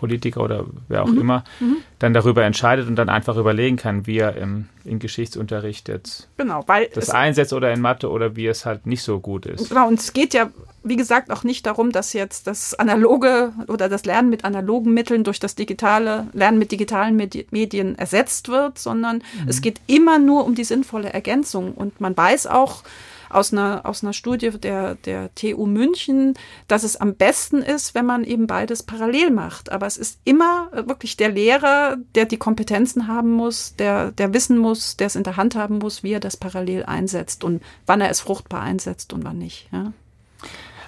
[0.00, 1.20] Politiker oder wer auch mhm.
[1.20, 1.76] immer, mhm.
[1.98, 6.64] dann darüber entscheidet und dann einfach überlegen kann, wie er im, im Geschichtsunterricht jetzt genau,
[6.94, 9.68] das einsetzt oder in Mathe oder wie es halt nicht so gut ist.
[9.68, 10.50] Genau, und es geht ja,
[10.82, 15.22] wie gesagt, auch nicht darum, dass jetzt das analoge oder das Lernen mit analogen Mitteln
[15.22, 19.48] durch das digitale Lernen mit digitalen Medien ersetzt wird, sondern mhm.
[19.48, 21.74] es geht immer nur um die sinnvolle Ergänzung.
[21.74, 22.82] Und man weiß auch,
[23.30, 26.34] aus einer, aus einer Studie der, der TU München,
[26.68, 29.72] dass es am besten ist, wenn man eben beides parallel macht.
[29.72, 34.58] Aber es ist immer wirklich der Lehrer, der die Kompetenzen haben muss, der, der wissen
[34.58, 38.00] muss, der es in der Hand haben muss, wie er das parallel einsetzt und wann
[38.00, 39.68] er es fruchtbar einsetzt und wann nicht.
[39.72, 39.92] Ja.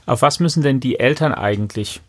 [0.06, 2.00] Auf was müssen denn die Eltern eigentlich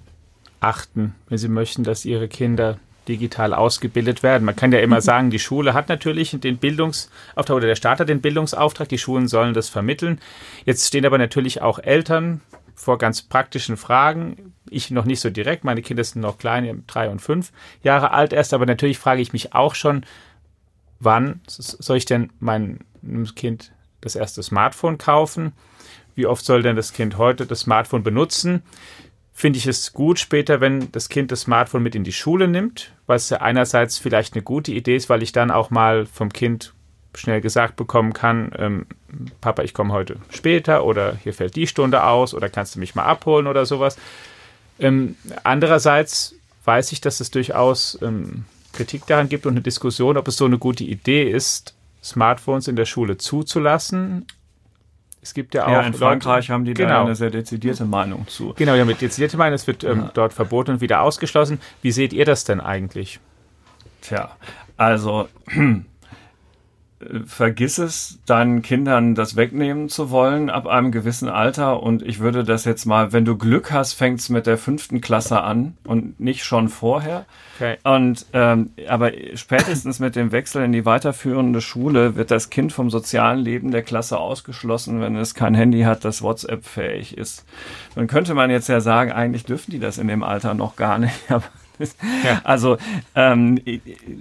[0.60, 4.46] achten, wenn sie möchten, dass ihre Kinder digital ausgebildet werden.
[4.46, 8.10] Man kann ja immer sagen, die Schule hat natürlich den Bildungsauftrag oder der Staat hat
[8.10, 10.20] den Bildungsauftrag, die Schulen sollen das vermitteln.
[10.66, 12.42] Jetzt stehen aber natürlich auch Eltern
[12.76, 14.54] vor ganz praktischen Fragen.
[14.70, 17.52] Ich noch nicht so direkt, meine Kinder sind noch klein, drei und fünf
[17.84, 20.06] Jahre alt erst, aber natürlich frage ich mich auch schon,
[21.00, 22.80] wann soll ich denn meinem
[23.36, 25.54] Kind das erste Smartphone kaufen?
[26.16, 28.64] Wie oft soll denn das Kind heute das Smartphone benutzen?
[29.34, 32.94] Finde ich es gut später, wenn das Kind das Smartphone mit in die Schule nimmt,
[33.08, 36.74] was ja einerseits vielleicht eine gute Idee ist, weil ich dann auch mal vom Kind
[37.16, 38.86] schnell gesagt bekommen kann, ähm,
[39.42, 42.96] Papa, ich komme heute später oder hier fällt die Stunde aus oder kannst du mich
[42.96, 43.98] mal abholen oder sowas.
[44.80, 50.28] Ähm, andererseits weiß ich, dass es durchaus ähm, Kritik daran gibt und eine Diskussion, ob
[50.28, 54.26] es so eine gute Idee ist, Smartphones in der Schule zuzulassen
[55.24, 55.72] es gibt ja auch.
[55.72, 56.90] Ja, in Frankreich Leute, haben die genau.
[56.90, 58.54] da eine sehr dezidierte Meinung zu.
[58.58, 59.56] Genau, die haben eine dezidierte Meinung.
[59.56, 60.12] Es wird ähm, ja.
[60.14, 61.60] dort verboten und wieder ausgeschlossen.
[61.82, 63.20] Wie seht ihr das denn eigentlich?
[64.02, 64.36] Tja,
[64.76, 65.30] also
[67.26, 71.82] vergiss es, deinen Kindern das wegnehmen zu wollen ab einem gewissen Alter.
[71.82, 75.02] Und ich würde das jetzt mal, wenn du Glück hast, fängt es mit der fünften
[75.02, 77.26] Klasse an und nicht schon vorher.
[77.56, 77.78] Okay.
[77.84, 82.90] Und ähm, aber spätestens mit dem Wechsel in die weiterführende Schule wird das Kind vom
[82.90, 87.46] sozialen Leben der Klasse ausgeschlossen, wenn es kein Handy hat, das WhatsApp fähig ist.
[87.96, 90.98] Dann könnte man jetzt ja sagen, eigentlich dürfen die das in dem Alter noch gar
[90.98, 91.14] nicht.
[91.30, 91.44] Aber
[91.80, 92.42] ja.
[92.44, 92.78] Also
[93.16, 93.60] ähm,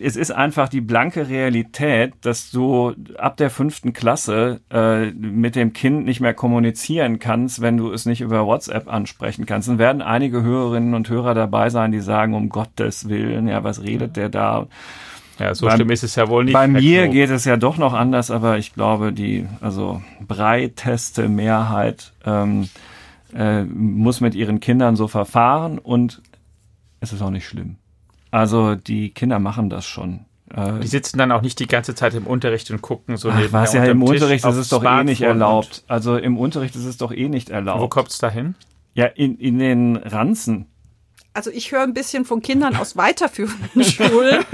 [0.01, 5.73] es ist einfach die blanke Realität, dass du ab der fünften Klasse äh, mit dem
[5.73, 9.69] Kind nicht mehr kommunizieren kannst, wenn du es nicht über WhatsApp ansprechen kannst.
[9.69, 13.83] Dann werden einige Hörerinnen und Hörer dabei sein, die sagen, um Gottes Willen, ja, was
[13.83, 14.67] redet der da?
[15.39, 16.53] Ja, so bei, schlimm ist es ja wohl nicht.
[16.53, 22.13] Bei mir geht es ja doch noch anders, aber ich glaube, die also breiteste Mehrheit
[22.25, 22.69] ähm,
[23.35, 26.23] äh, muss mit ihren Kindern so verfahren und
[27.03, 27.77] es ist auch nicht schlimm.
[28.31, 30.21] Also die Kinder machen das schon.
[30.55, 33.41] Äh, die sitzen dann auch nicht die ganze Zeit im Unterricht und gucken so Ach,
[33.51, 35.85] was ja im Unterricht ist es doch eh nicht erlaubt.
[35.89, 37.81] Also im Unterricht ist es doch eh nicht erlaubt.
[37.81, 38.55] Wo kommt es da hin?
[38.95, 40.67] Ja, in, in den Ranzen
[41.35, 44.45] also ich höre ein bisschen von Kindern aus weiterführenden Schulen,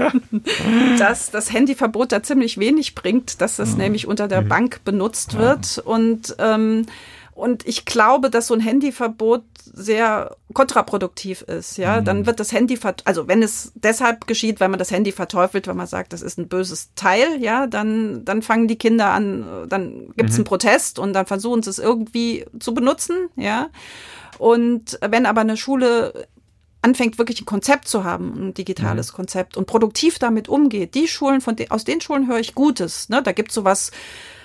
[0.97, 3.79] dass das Handyverbot da ziemlich wenig bringt, dass das mhm.
[3.79, 5.39] nämlich unter der Bank benutzt ja.
[5.39, 5.79] wird.
[5.79, 6.85] Und, ähm,
[7.39, 11.77] und ich glaube, dass so ein Handyverbot sehr kontraproduktiv ist.
[11.77, 12.05] Ja, mhm.
[12.05, 15.75] dann wird das Handy, also wenn es deshalb geschieht, weil man das Handy verteufelt, weil
[15.75, 20.11] man sagt, das ist ein böses Teil, ja, dann, dann fangen die Kinder an, dann
[20.15, 20.39] gibt es mhm.
[20.39, 23.69] einen Protest und dann versuchen sie es irgendwie zu benutzen, ja.
[24.37, 26.27] Und wenn aber eine Schule
[26.81, 29.15] anfängt, wirklich ein Konzept zu haben, ein digitales mhm.
[29.17, 30.95] Konzept und produktiv damit umgeht.
[30.95, 33.09] Die Schulen, von de aus den Schulen höre ich Gutes.
[33.09, 33.21] Ne?
[33.21, 33.91] Da gibt sowas,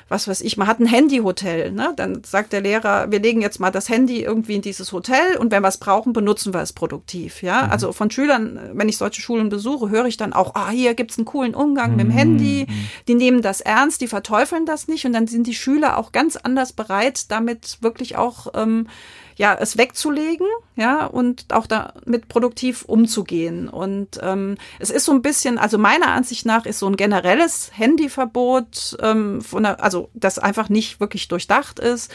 [0.09, 1.73] was weiß ich, man hat ein Handyhotel.
[1.73, 1.93] Ne?
[1.97, 5.51] Dann sagt der Lehrer, wir legen jetzt mal das Handy irgendwie in dieses Hotel und
[5.51, 7.43] wenn wir es brauchen, benutzen wir es produktiv.
[7.43, 7.71] Ja, mhm.
[7.71, 11.19] also von Schülern, wenn ich solche Schulen besuche, höre ich dann auch, ah, hier gibt's
[11.19, 11.97] einen coolen Umgang mhm.
[11.97, 12.19] mit dem mhm.
[12.19, 12.67] Handy.
[13.09, 16.37] Die nehmen das ernst, die verteufeln das nicht und dann sind die Schüler auch ganz
[16.37, 18.89] anders bereit, damit wirklich auch ähm,
[19.37, 23.69] ja, es wegzulegen, ja, und auch damit produktiv umzugehen.
[23.69, 27.71] Und ähm, es ist so ein bisschen, also meiner Ansicht nach ist so ein generelles
[27.75, 32.13] Handyverbot, ähm, von der, also das einfach nicht wirklich durchdacht ist.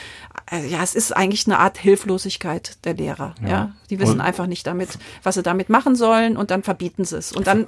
[0.52, 3.36] Äh, ja, es ist eigentlich eine Art Hilflosigkeit der Lehrer.
[3.42, 3.72] Ja, ja.
[3.90, 7.18] die wissen und einfach nicht damit, was sie damit machen sollen, und dann verbieten sie
[7.18, 7.32] es.
[7.32, 7.68] Und dann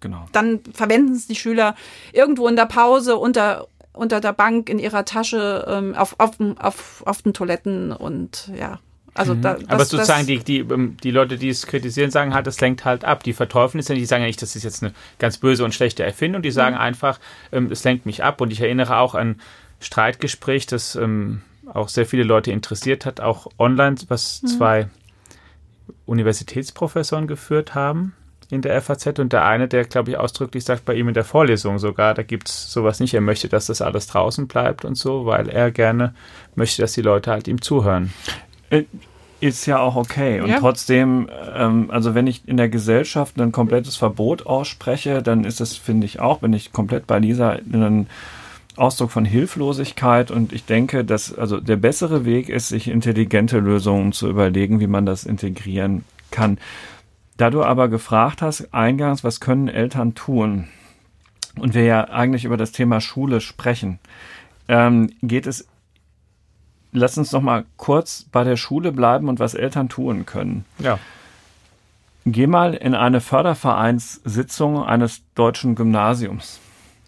[0.00, 0.26] Genau.
[0.32, 1.74] Dann verwenden es die Schüler
[2.12, 7.02] irgendwo in der Pause unter unter der Bank in ihrer Tasche ähm, auf, auf, auf,
[7.06, 8.78] auf den Toiletten und ja.
[9.14, 9.42] Also mhm.
[9.42, 12.60] da, das, Aber sozusagen die, die, ähm, die Leute, die es kritisieren, sagen halt, das
[12.60, 13.22] lenkt halt ab.
[13.22, 15.74] Die verteufeln es ja, die sagen ja nicht, das ist jetzt eine ganz böse und
[15.74, 16.42] schlechte Erfindung.
[16.42, 16.82] Die sagen mhm.
[16.82, 17.18] einfach,
[17.50, 18.42] ähm, es lenkt mich ab.
[18.42, 19.40] Und ich erinnere auch an
[19.80, 21.40] Streitgespräch, das ähm,
[21.72, 24.46] auch sehr viele Leute interessiert hat, auch online, was mhm.
[24.48, 24.88] zwei
[26.04, 28.14] Universitätsprofessoren geführt haben
[28.50, 31.24] in der FAZ und der eine, der, glaube ich, ausdrücklich sagt, bei ihm in der
[31.24, 33.14] Vorlesung sogar, da gibt es sowas nicht.
[33.14, 36.14] Er möchte, dass das alles draußen bleibt und so, weil er gerne
[36.54, 38.12] möchte, dass die Leute halt ihm zuhören.
[38.70, 38.84] Äh,
[39.40, 40.40] ist ja auch okay.
[40.40, 40.60] Und ja.
[40.60, 45.76] trotzdem, ähm, also wenn ich in der Gesellschaft ein komplettes Verbot ausspreche, dann ist es,
[45.76, 48.06] finde ich auch, bin ich komplett bei Lisa, ein
[48.76, 50.30] Ausdruck von Hilflosigkeit.
[50.30, 54.86] Und ich denke, dass also der bessere Weg ist, sich intelligente Lösungen zu überlegen, wie
[54.86, 56.58] man das integrieren kann.
[57.36, 60.68] Da du aber gefragt hast, eingangs, was können Eltern tun?
[61.58, 63.98] Und wir ja eigentlich über das Thema Schule sprechen,
[64.68, 65.66] ähm, geht es,
[66.92, 70.64] lass uns noch mal kurz bei der Schule bleiben und was Eltern tun können.
[70.78, 70.98] Ja.
[72.24, 76.60] Geh mal in eine Fördervereinssitzung eines deutschen Gymnasiums.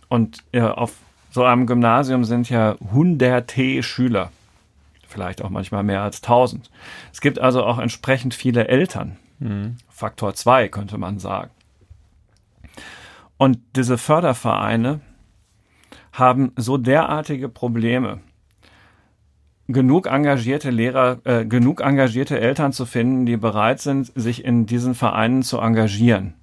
[0.09, 0.95] Und ja, auf
[1.31, 4.31] so einem Gymnasium sind ja hunderte Schüler.
[5.07, 6.71] Vielleicht auch manchmal mehr als tausend.
[7.12, 9.17] Es gibt also auch entsprechend viele Eltern.
[9.38, 9.77] Mhm.
[9.88, 11.51] Faktor 2 könnte man sagen.
[13.37, 15.01] Und diese Fördervereine
[16.12, 18.20] haben so derartige Probleme,
[19.68, 24.94] genug engagierte Lehrer, äh, genug engagierte Eltern zu finden, die bereit sind, sich in diesen
[24.94, 26.35] Vereinen zu engagieren.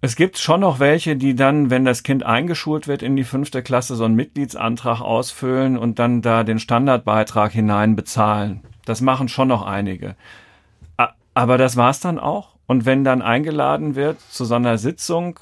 [0.00, 3.62] Es gibt schon noch welche, die dann, wenn das Kind eingeschult wird in die fünfte
[3.62, 8.62] Klasse, so einen Mitgliedsantrag ausfüllen und dann da den Standardbeitrag hinein bezahlen.
[8.84, 10.14] Das machen schon noch einige.
[11.38, 12.56] Aber das war's dann auch.
[12.66, 15.38] Und wenn dann eingeladen wird zu so einer Sitzung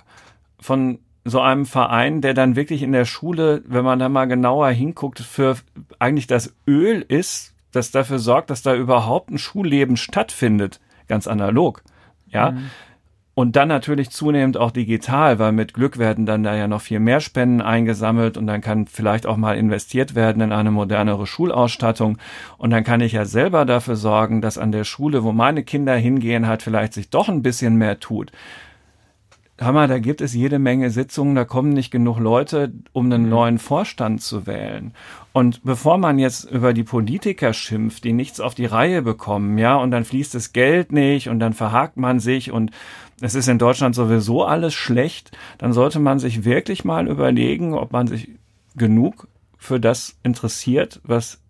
[0.61, 4.69] von so einem Verein, der dann wirklich in der Schule, wenn man da mal genauer
[4.69, 5.57] hinguckt, für
[5.99, 11.83] eigentlich das Öl ist, das dafür sorgt, dass da überhaupt ein Schulleben stattfindet, ganz analog.
[12.27, 12.71] Ja, mhm.
[13.39, 17.01] Und dann natürlich zunehmend auch digital, weil mit Glück werden dann da ja noch viel
[17.01, 22.17] mehr Spenden eingesammelt und dann kann vielleicht auch mal investiert werden in eine modernere Schulausstattung.
[22.57, 25.95] Und dann kann ich ja selber dafür sorgen, dass an der Schule, wo meine Kinder
[25.95, 28.33] hingehen, halt vielleicht sich doch ein bisschen mehr tut.
[29.61, 33.31] Hammer, da gibt es jede Menge Sitzungen, da kommen nicht genug Leute, um einen mhm.
[33.31, 34.93] neuen Vorstand zu wählen.
[35.33, 39.77] Und bevor man jetzt über die Politiker schimpft, die nichts auf die Reihe bekommen, ja,
[39.77, 42.71] und dann fließt das Geld nicht und dann verhakt man sich und
[43.21, 47.93] es ist in Deutschland sowieso alles schlecht, dann sollte man sich wirklich mal überlegen, ob
[47.93, 48.31] man sich
[48.77, 51.41] genug für das interessiert, was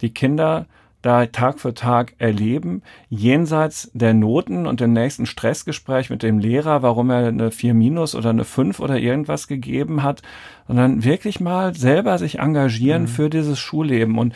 [0.00, 0.66] die Kinder
[1.02, 6.82] da Tag für Tag erleben, jenseits der Noten und dem nächsten Stressgespräch mit dem Lehrer,
[6.82, 10.20] warum er eine 4 minus oder eine 5 oder irgendwas gegeben hat,
[10.66, 13.08] sondern wirklich mal selber sich engagieren mhm.
[13.08, 14.18] für dieses Schulleben.
[14.18, 14.34] Und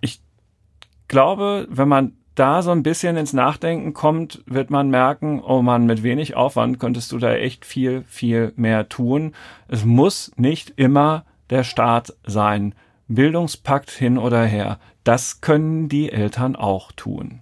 [0.00, 0.22] ich
[1.08, 5.86] glaube, wenn man da so ein bisschen ins Nachdenken kommt, wird man merken, oh man,
[5.86, 9.34] mit wenig Aufwand könntest du da echt viel, viel mehr tun.
[9.68, 12.74] Es muss nicht immer der Staat sein.
[13.08, 14.78] Bildungspakt hin oder her.
[15.04, 17.41] Das können die Eltern auch tun.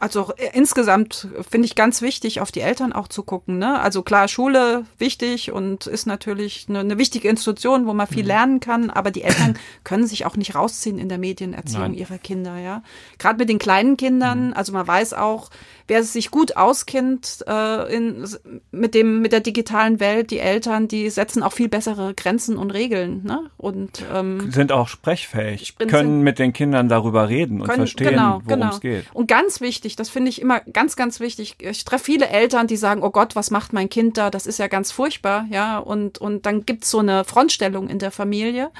[0.00, 3.58] Also äh, insgesamt finde ich ganz wichtig, auf die Eltern auch zu gucken.
[3.58, 3.78] Ne?
[3.80, 8.28] Also klar, Schule wichtig und ist natürlich eine, eine wichtige Institution, wo man viel mhm.
[8.28, 11.94] lernen kann, aber die Eltern können sich auch nicht rausziehen in der Medienerziehung Nein.
[11.94, 12.58] ihrer Kinder.
[12.58, 12.82] Ja,
[13.18, 14.54] Gerade mit den kleinen Kindern, mhm.
[14.54, 15.50] also man weiß auch,
[15.88, 18.26] wer sich gut auskennt äh, in,
[18.72, 22.72] mit dem mit der digitalen Welt, die Eltern, die setzen auch viel bessere Grenzen und
[22.72, 23.50] Regeln ne?
[23.56, 28.40] und ähm, sind auch sprechfähig, können mit den Kindern darüber reden und können, verstehen, genau,
[28.44, 28.70] worum genau.
[28.70, 29.04] es geht.
[29.12, 31.56] Und ganz wichtig, das finde ich immer ganz ganz wichtig.
[31.58, 34.30] Ich treffe viele Eltern, die sagen, oh Gott, was macht mein Kind da?
[34.30, 38.10] Das ist ja ganz furchtbar, ja und und dann gibt's so eine Frontstellung in der
[38.10, 38.70] Familie.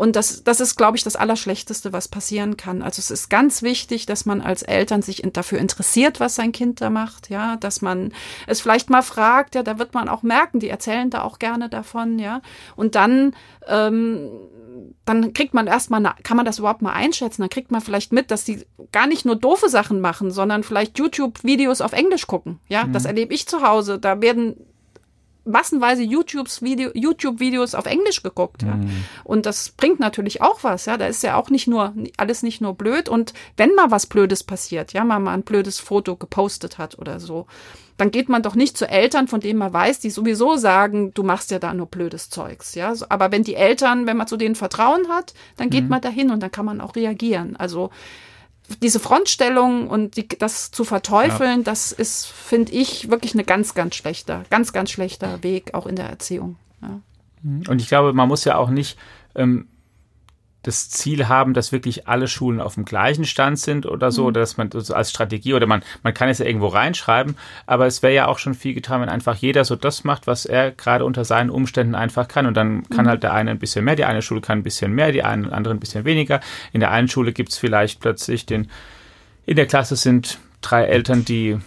[0.00, 2.80] Und das, das ist, glaube ich, das Allerschlechteste, was passieren kann.
[2.80, 6.80] Also es ist ganz wichtig, dass man als Eltern sich dafür interessiert, was sein Kind
[6.80, 8.12] da macht, ja, dass man
[8.46, 11.68] es vielleicht mal fragt, ja, da wird man auch merken, die erzählen da auch gerne
[11.68, 12.40] davon, ja.
[12.76, 13.34] Und dann
[13.66, 14.30] ähm,
[15.10, 17.42] dann kriegt man erstmal, kann man das überhaupt mal einschätzen?
[17.42, 20.98] Dann kriegt man vielleicht mit, dass die gar nicht nur doofe Sachen machen, sondern vielleicht
[20.98, 22.60] YouTube-Videos auf Englisch gucken.
[22.68, 22.92] Ja, mhm.
[22.92, 23.98] das erlebe ich zu Hause.
[23.98, 24.56] Da werden
[25.50, 28.62] massenweise YouTube-Videos auf Englisch geguckt.
[28.62, 28.76] Ja.
[28.76, 29.04] Mhm.
[29.24, 30.86] Und das bringt natürlich auch was.
[30.86, 33.08] Ja, da ist ja auch nicht nur alles nicht nur blöd.
[33.08, 37.20] Und wenn mal was Blödes passiert, ja, mal, mal ein blödes Foto gepostet hat oder
[37.20, 37.46] so,
[37.96, 41.22] dann geht man doch nicht zu Eltern, von denen man weiß, die sowieso sagen, du
[41.22, 42.74] machst ja da nur blödes Zeugs.
[42.74, 45.90] Ja, aber wenn die Eltern, wenn man zu denen Vertrauen hat, dann geht mhm.
[45.90, 47.56] man dahin und dann kann man auch reagieren.
[47.56, 47.90] Also
[48.82, 51.64] diese Frontstellung und die, das zu verteufeln, ja.
[51.64, 55.96] das ist, finde ich, wirklich eine ganz, ganz schlechter, ganz, ganz schlechter Weg auch in
[55.96, 56.56] der Erziehung.
[56.82, 57.00] Ja.
[57.42, 58.98] Und ich glaube, man muss ja auch nicht
[59.34, 59.66] ähm,
[60.62, 64.28] das Ziel haben, dass wirklich alle Schulen auf dem gleichen Stand sind oder so, mhm.
[64.28, 67.86] oder dass man das als Strategie oder man, man kann es ja irgendwo reinschreiben, aber
[67.86, 70.70] es wäre ja auch schon viel getan, wenn einfach jeder so das macht, was er
[70.70, 73.10] gerade unter seinen Umständen einfach kann und dann kann mhm.
[73.10, 75.52] halt der eine ein bisschen mehr, die eine Schule kann ein bisschen mehr, die eine,
[75.52, 76.40] andere ein bisschen weniger.
[76.72, 78.70] In der einen Schule gibt es vielleicht plötzlich den,
[79.46, 81.58] in der Klasse sind drei Eltern, die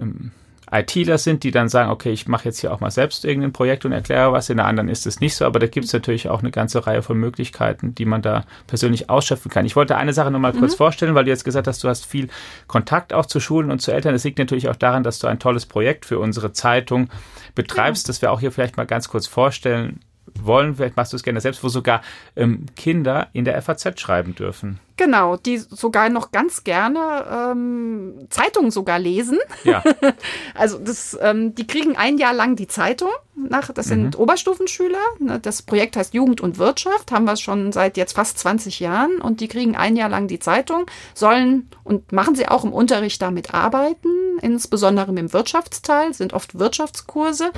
[0.00, 0.30] ähm,
[0.72, 3.84] ITler sind, die dann sagen, okay, ich mache jetzt hier auch mal selbst irgendein Projekt
[3.84, 6.28] und erkläre was, in der anderen ist es nicht so, aber da gibt es natürlich
[6.28, 9.66] auch eine ganze Reihe von Möglichkeiten, die man da persönlich ausschöpfen kann.
[9.66, 10.60] Ich wollte eine Sache nochmal mhm.
[10.60, 12.28] kurz vorstellen, weil du jetzt gesagt hast, du hast viel
[12.66, 14.14] Kontakt auch zu Schulen und zu Eltern.
[14.14, 17.08] Es liegt natürlich auch daran, dass du ein tolles Projekt für unsere Zeitung
[17.54, 18.10] betreibst, ja.
[18.10, 20.00] das wir auch hier vielleicht mal ganz kurz vorstellen
[20.42, 22.02] wollen, vielleicht machst du es gerne selbst, wo sogar
[22.36, 24.80] ähm, Kinder in der FAZ schreiben dürfen.
[24.98, 29.38] Genau, die sogar noch ganz gerne ähm, Zeitungen sogar lesen.
[29.62, 29.84] Ja.
[30.54, 33.10] also das, ähm, die kriegen ein Jahr lang die Zeitung.
[33.36, 34.20] Nach, das sind mhm.
[34.20, 34.98] Oberstufenschüler.
[35.20, 39.20] Ne, das Projekt heißt Jugend und Wirtschaft, haben wir schon seit jetzt fast 20 Jahren
[39.20, 43.22] und die kriegen ein Jahr lang die Zeitung, sollen und machen sie auch im Unterricht
[43.22, 44.08] damit arbeiten,
[44.42, 47.52] insbesondere im Wirtschaftsteil, sind oft Wirtschaftskurse.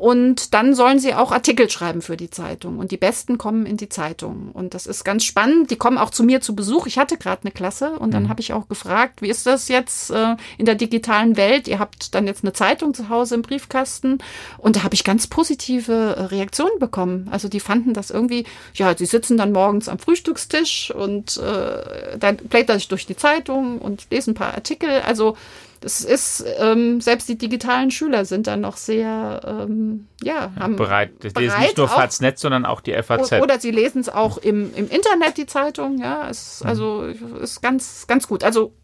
[0.00, 2.78] Und dann sollen sie auch Artikel schreiben für die Zeitung.
[2.78, 4.48] Und die Besten kommen in die Zeitung.
[4.54, 5.70] Und das ist ganz spannend.
[5.70, 6.86] Die kommen auch zu mir zu Besuch.
[6.86, 8.28] Ich hatte gerade eine Klasse und dann mhm.
[8.30, 11.68] habe ich auch gefragt, wie ist das jetzt äh, in der digitalen Welt?
[11.68, 14.16] Ihr habt dann jetzt eine Zeitung zu Hause im Briefkasten.
[14.56, 17.28] Und da habe ich ganz positive äh, Reaktionen bekommen.
[17.30, 22.38] Also die fanden das irgendwie, ja, sie sitzen dann morgens am Frühstückstisch und äh, dann
[22.38, 25.02] blätter ich durch die Zeitung und lesen ein paar Artikel.
[25.06, 25.36] Also
[25.80, 31.12] das ist, ähm, selbst die digitalen Schüler sind dann noch sehr, ähm, ja, haben bereit.
[31.20, 33.32] Das bereit lesen nicht nur Faznet, sondern auch die FAZ.
[33.40, 36.28] Oder sie lesen es auch im, im Internet, die Zeitung, ja.
[36.28, 36.68] Es, mhm.
[36.68, 38.44] also ist ganz, ganz gut.
[38.44, 38.74] Also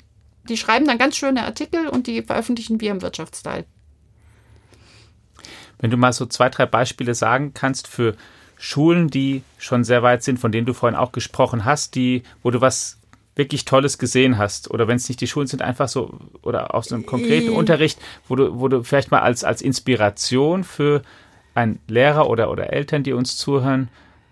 [0.48, 3.66] die schreiben dann ganz schöne Artikel und die veröffentlichen wir im Wirtschaftsteil.
[5.78, 8.16] Wenn du mal so zwei, drei Beispiele sagen kannst für
[8.56, 12.50] Schulen, die schon sehr weit sind, von denen du vorhin auch gesprochen hast, die, wo
[12.50, 12.98] du was
[13.36, 16.90] wirklich Tolles gesehen hast oder wenn es nicht die Schulen sind, einfach so oder aus
[16.90, 17.50] einem konkreten.
[17.50, 21.02] Unterricht, wo du, wo du vielleicht mal als, als Inspiration für
[21.54, 23.88] einen Lehrer oder, oder Eltern, die uns zuhören,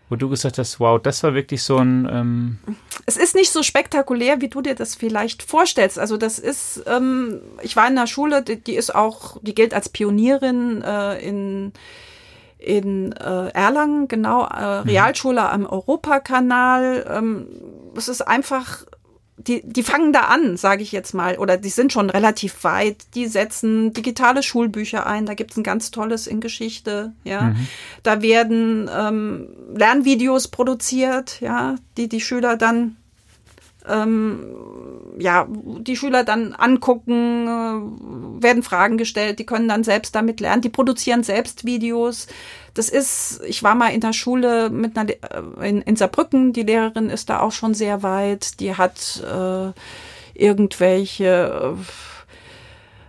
[0.09, 2.09] wo du gesagt hast, wow, das war wirklich so ein.
[2.11, 2.59] Ähm
[3.07, 5.99] es ist nicht so spektakulär, wie du dir das vielleicht vorstellst.
[5.99, 9.75] Also das ist, ähm, ich war in einer Schule, die, die, ist auch, die gilt
[9.75, 11.73] als Pionierin äh, in
[12.59, 14.89] in äh, Erlangen, genau, äh, mhm.
[14.89, 17.07] Realschule am Europakanal.
[17.11, 17.47] Ähm,
[17.95, 18.87] es ist einfach
[19.37, 22.99] die, die fangen da an, sage ich jetzt mal, oder die sind schon relativ weit.
[23.15, 25.27] Die setzen digitale Schulbücher ein.
[25.27, 27.13] Da gibt's ein ganz tolles in Geschichte.
[27.25, 27.67] Ja, mhm.
[28.03, 32.97] da werden ähm, Lernvideos produziert, ja, die die Schüler dann
[33.87, 34.39] ähm,
[35.19, 40.63] ja, die Schüler dann angucken, äh, werden Fragen gestellt, die können dann selbst damit lernen,
[40.63, 42.27] die produzieren selbst Videos.
[42.75, 46.63] Das ist, ich war mal in der Schule mit einer, äh, in, in Saarbrücken, die
[46.63, 49.73] Lehrerin ist da auch schon sehr weit, die hat äh,
[50.35, 51.85] irgendwelche, äh,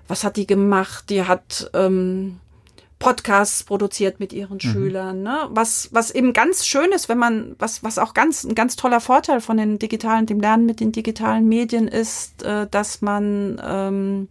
[0.07, 1.09] was hat die gemacht?
[1.09, 2.39] Die hat ähm,
[2.99, 4.61] Podcasts produziert mit ihren mhm.
[4.61, 5.23] Schülern.
[5.23, 5.47] Ne?
[5.49, 9.01] Was, was eben ganz schön ist, wenn man, was, was auch ganz, ein ganz toller
[9.01, 14.27] Vorteil von den digitalen, dem Lernen mit den digitalen Medien ist, äh, dass man ähm,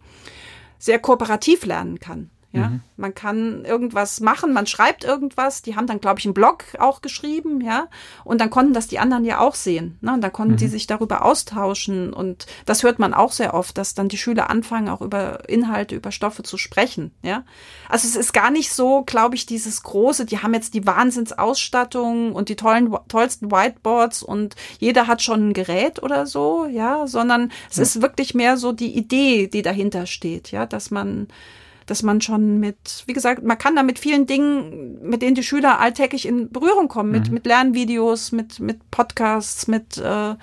[0.79, 2.31] sehr kooperativ lernen kann.
[2.55, 2.81] Ja, mhm.
[2.97, 5.63] man kann irgendwas machen, man schreibt irgendwas.
[5.63, 7.89] Die haben dann, glaube ich, einen Blog auch geschrieben, ja.
[8.23, 9.99] Und dann konnten das die anderen ja auch sehen.
[10.01, 10.15] Ne?
[10.15, 10.59] Und dann konnten mhm.
[10.59, 12.13] die sich darüber austauschen.
[12.13, 15.97] Und das hört man auch sehr oft, dass dann die Schüler anfangen, auch über Inhalte,
[15.97, 17.45] über Stoffe zu sprechen, ja.
[17.89, 22.33] Also es ist gar nicht so, glaube ich, dieses große, die haben jetzt die Wahnsinnsausstattung
[22.33, 27.53] und die tollen, tollsten Whiteboards und jeder hat schon ein Gerät oder so, ja, sondern
[27.71, 27.83] es ja.
[27.83, 31.29] ist wirklich mehr so die Idee, die dahinter steht, ja, dass man
[31.87, 35.43] dass man schon mit, wie gesagt, man kann da mit vielen Dingen, mit denen die
[35.43, 37.35] Schüler alltäglich in Berührung kommen, mit, mhm.
[37.35, 40.35] mit Lernvideos, mit, mit Podcasts, mit, äh,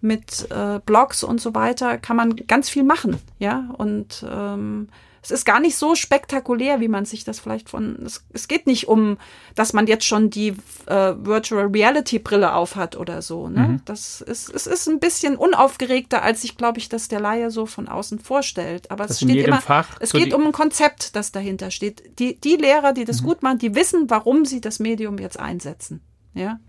[0.00, 4.88] mit äh, Blogs und so weiter, kann man ganz viel machen, ja, und ähm,
[5.22, 7.96] es ist gar nicht so spektakulär, wie man sich das vielleicht von.
[8.04, 9.18] Es, es geht nicht um,
[9.54, 10.54] dass man jetzt schon die
[10.86, 13.48] äh, Virtual Reality Brille aufhat oder so.
[13.48, 13.60] Ne?
[13.60, 13.82] Mhm.
[13.84, 17.66] Das ist, es ist ein bisschen unaufgeregter, als sich, glaube ich, das der Laie so
[17.66, 18.90] von außen vorstellt.
[18.90, 19.60] Aber das es steht immer.
[19.60, 22.18] Fach es geht um ein Konzept, das dahinter steht.
[22.18, 23.26] Die, die Lehrer, die das mhm.
[23.26, 26.00] gut machen, die wissen, warum sie das Medium jetzt einsetzen.
[26.32, 26.60] Ja.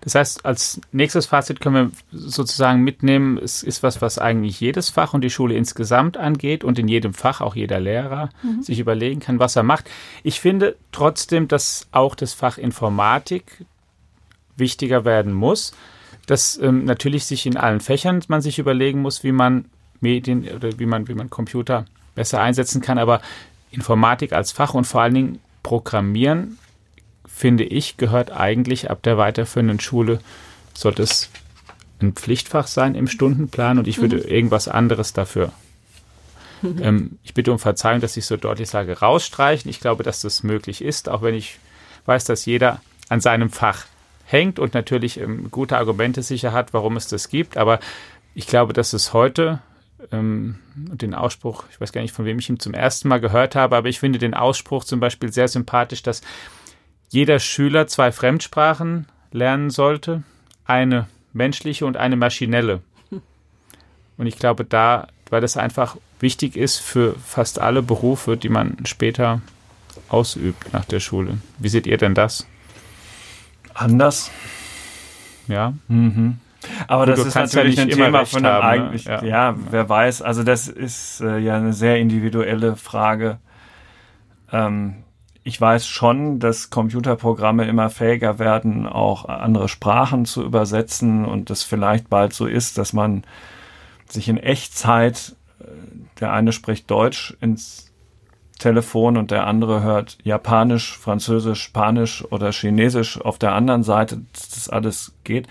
[0.00, 4.90] Das heißt, als nächstes Fazit können wir sozusagen mitnehmen, es ist was, was eigentlich jedes
[4.90, 8.62] Fach und die Schule insgesamt angeht und in jedem Fach auch jeder Lehrer mhm.
[8.62, 9.90] sich überlegen kann, was er macht.
[10.22, 13.64] Ich finde trotzdem, dass auch das Fach Informatik
[14.56, 15.72] wichtiger werden muss,
[16.26, 19.64] dass ähm, natürlich sich in allen Fächern man sich überlegen muss, wie man
[20.00, 23.20] Medien oder wie man, wie man Computer besser einsetzen kann, aber
[23.70, 26.58] Informatik als Fach und vor allen Dingen Programmieren
[27.32, 30.20] finde ich, gehört eigentlich ab der weiterführenden Schule,
[30.74, 31.30] sollte es
[32.00, 34.24] ein Pflichtfach sein im Stundenplan und ich würde mhm.
[34.24, 35.52] irgendwas anderes dafür.
[36.62, 39.70] Ähm, ich bitte um Verzeihung, dass ich so deutlich sage, rausstreichen.
[39.70, 41.58] Ich glaube, dass das möglich ist, auch wenn ich
[42.06, 43.86] weiß, dass jeder an seinem Fach
[44.24, 47.56] hängt und natürlich ähm, gute Argumente sicher hat, warum es das gibt.
[47.56, 47.80] Aber
[48.34, 49.60] ich glaube, dass es heute
[50.12, 53.54] ähm, den Ausspruch, ich weiß gar nicht, von wem ich ihn zum ersten Mal gehört
[53.54, 56.22] habe, aber ich finde den Ausspruch zum Beispiel sehr sympathisch, dass
[57.10, 60.22] jeder Schüler zwei Fremdsprachen lernen sollte,
[60.64, 62.80] eine menschliche und eine maschinelle.
[64.16, 68.76] Und ich glaube, da, weil das einfach wichtig ist für fast alle Berufe, die man
[68.84, 69.40] später
[70.08, 71.38] ausübt nach der Schule.
[71.58, 72.46] Wie seht ihr denn das?
[73.74, 74.30] Anders.
[75.48, 75.72] Ja.
[75.88, 76.38] Mhm.
[76.86, 79.00] Aber Gut, das ist natürlich ja ein Thema von einem haben, ne?
[79.02, 79.24] ja.
[79.24, 79.56] ja.
[79.70, 80.22] wer weiß.
[80.22, 83.38] Also das ist äh, ja eine sehr individuelle Frage.
[84.52, 84.96] Ähm,
[85.42, 91.62] ich weiß schon, dass Computerprogramme immer fähiger werden, auch andere Sprachen zu übersetzen und es
[91.62, 93.24] vielleicht bald so ist, dass man
[94.06, 95.64] sich in Echtzeit, äh,
[96.20, 97.90] der eine spricht Deutsch ins
[98.58, 104.50] Telefon und der andere hört Japanisch, Französisch, Spanisch oder Chinesisch auf der anderen Seite, dass
[104.50, 105.48] das alles geht.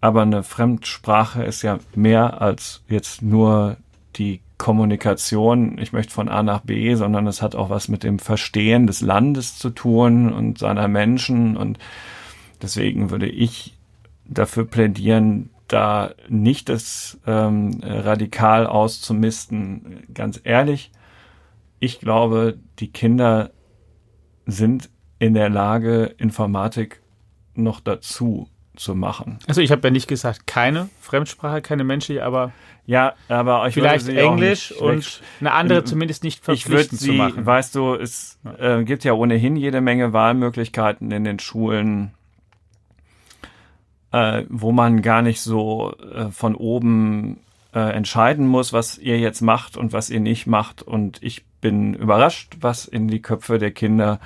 [0.00, 3.76] Aber eine Fremdsprache ist ja mehr als jetzt nur
[4.14, 8.18] die Kommunikation, ich möchte von A nach B, sondern es hat auch was mit dem
[8.18, 11.56] Verstehen des Landes zu tun und seiner Menschen.
[11.56, 11.78] Und
[12.60, 13.78] deswegen würde ich
[14.26, 20.04] dafür plädieren, da nicht das ähm, radikal auszumisten.
[20.12, 20.90] Ganz ehrlich,
[21.78, 23.50] ich glaube, die Kinder
[24.46, 27.00] sind in der Lage, Informatik
[27.54, 28.48] noch dazu
[28.78, 29.38] zu machen.
[29.46, 32.52] Also ich habe ja nicht gesagt, keine Fremdsprache, keine menschliche, aber
[32.86, 37.44] ja, aber ich vielleicht Englisch und eine andere zumindest nicht verpflichtend sie, zu machen.
[37.44, 42.12] Weißt du, es äh, gibt ja ohnehin jede Menge Wahlmöglichkeiten in den Schulen,
[44.10, 47.40] äh, wo man gar nicht so äh, von oben
[47.74, 50.80] äh, entscheiden muss, was ihr jetzt macht und was ihr nicht macht.
[50.82, 54.18] Und ich bin überrascht, was in die Köpfe der Kinder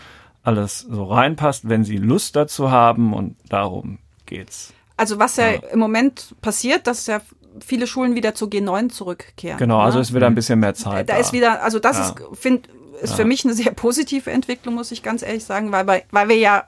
[0.44, 3.98] alles so reinpasst, wenn sie Lust dazu haben und darum
[4.32, 4.72] geht's.
[4.96, 5.58] Also was ja, ja.
[5.72, 7.20] im Moment passiert, dass ja
[7.64, 9.58] viele Schulen wieder zu G9 zurückkehren.
[9.58, 10.02] Genau, also ne?
[10.02, 11.08] ist wieder ein bisschen mehr Zeit.
[11.08, 11.20] Da, da.
[11.20, 12.04] ist wieder, also das ja.
[12.08, 12.68] ist, find,
[13.00, 13.16] ist ja.
[13.16, 16.36] für mich eine sehr positive Entwicklung, muss ich ganz ehrlich sagen, weil, weil, weil wir
[16.36, 16.64] ja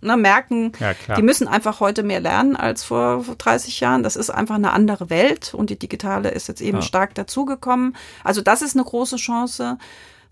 [0.00, 4.02] ne, merken, ja, die müssen einfach heute mehr lernen als vor, vor 30 Jahren.
[4.02, 7.96] Das ist einfach eine andere Welt und die digitale ist jetzt eben stark dazugekommen.
[8.24, 9.78] Also das ist eine große Chance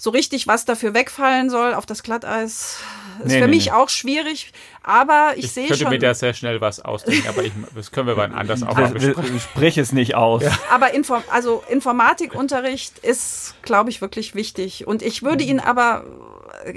[0.01, 2.79] so richtig was dafür wegfallen soll auf das Glatteis,
[3.19, 3.73] ist nee, für nee, mich nee.
[3.73, 4.51] auch schwierig.
[4.83, 5.75] Aber ich, ich sehe schon.
[5.75, 8.63] Ich könnte mir da sehr schnell was ausdenken, aber ich, das können wir wann anders
[8.63, 9.39] auch mal besprechen.
[9.39, 10.43] Sprich es nicht aus.
[10.43, 10.59] Ja.
[10.71, 14.87] Aber Inform also Informatikunterricht ist, glaube ich, wirklich wichtig.
[14.87, 16.07] Und ich würde ihn aber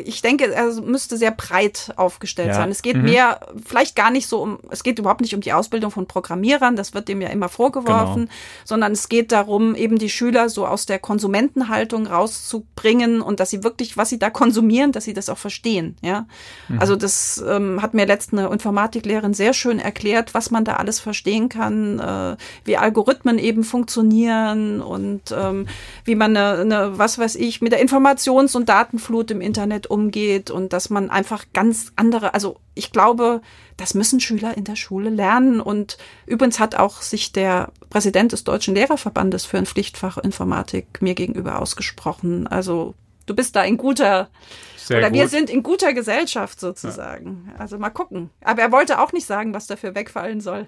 [0.05, 2.53] ich denke, er müsste sehr breit aufgestellt Ja.
[2.55, 2.69] sein.
[2.71, 3.03] Es geht Mhm.
[3.03, 6.75] mehr, vielleicht gar nicht so um, es geht überhaupt nicht um die Ausbildung von Programmierern,
[6.75, 8.31] das wird dem ja immer vorgeworfen, Genau.
[8.65, 13.63] sondern es geht darum, eben die Schüler so aus der Konsumentenhaltung rauszubringen und dass sie
[13.63, 16.25] wirklich, was sie da konsumieren, dass sie das auch verstehen, ja.
[16.67, 16.79] Mhm.
[16.79, 20.99] Also das ähm, hat mir letztens eine Informatiklehrerin sehr schön erklärt, was man da alles
[20.99, 25.67] verstehen kann, äh, wie Algorithmen eben funktionieren und ähm,
[26.05, 30.51] wie man eine, eine, was weiß ich, mit der Informations- und Datenflut im Internet umgeht
[30.51, 33.41] und dass man einfach ganz andere, also ich glaube,
[33.77, 38.43] das müssen Schüler in der Schule lernen und übrigens hat auch sich der Präsident des
[38.43, 42.47] Deutschen Lehrerverbandes für ein Pflichtfach Informatik mir gegenüber ausgesprochen.
[42.47, 42.95] Also
[43.25, 44.29] du bist da in guter
[44.75, 45.19] Sehr oder gut.
[45.19, 47.51] wir sind in guter Gesellschaft sozusagen.
[47.57, 48.29] Also mal gucken.
[48.43, 50.65] Aber er wollte auch nicht sagen, was dafür wegfallen soll.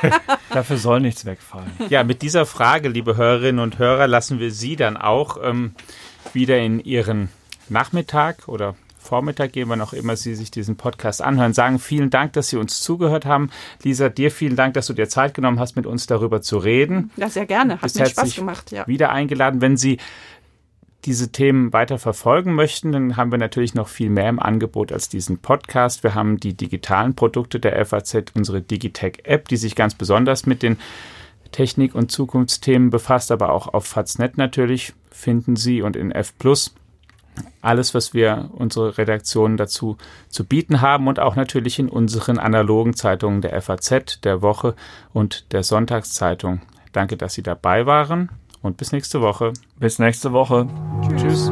[0.50, 1.70] Dafür soll nichts wegfallen.
[1.88, 5.74] Ja, mit dieser Frage, liebe Hörerinnen und Hörer, lassen wir Sie dann auch ähm,
[6.32, 7.28] wieder in Ihren
[7.68, 11.52] Nachmittag oder Vormittag gehen, wann auch immer Sie sich diesen Podcast anhören.
[11.54, 13.50] Sagen vielen Dank, dass Sie uns zugehört haben.
[13.82, 17.10] Lisa, dir vielen Dank, dass du dir Zeit genommen hast, mit uns darüber zu reden.
[17.16, 17.74] Ja, sehr gerne.
[17.74, 18.86] Hat Bist mir Spaß gemacht, ja.
[18.86, 19.60] Wieder eingeladen.
[19.60, 19.98] Wenn Sie
[21.04, 25.08] diese Themen weiter verfolgen möchten, dann haben wir natürlich noch viel mehr im Angebot als
[25.08, 26.02] diesen Podcast.
[26.02, 30.78] Wir haben die digitalen Produkte der FAZ, unsere Digitech-App, die sich ganz besonders mit den
[31.52, 36.74] Technik- und Zukunftsthemen befasst, aber auch auf Faznet natürlich finden Sie und in F Plus
[37.62, 39.96] alles, was wir unsere Redaktionen dazu
[40.28, 44.74] zu bieten haben und auch natürlich in unseren analogen Zeitungen der FAZ, der Woche
[45.12, 46.60] und der Sonntagszeitung.
[46.92, 48.30] Danke, dass Sie dabei waren
[48.62, 49.52] und bis nächste Woche.
[49.78, 50.66] Bis nächste Woche.
[51.16, 51.50] Tschüss.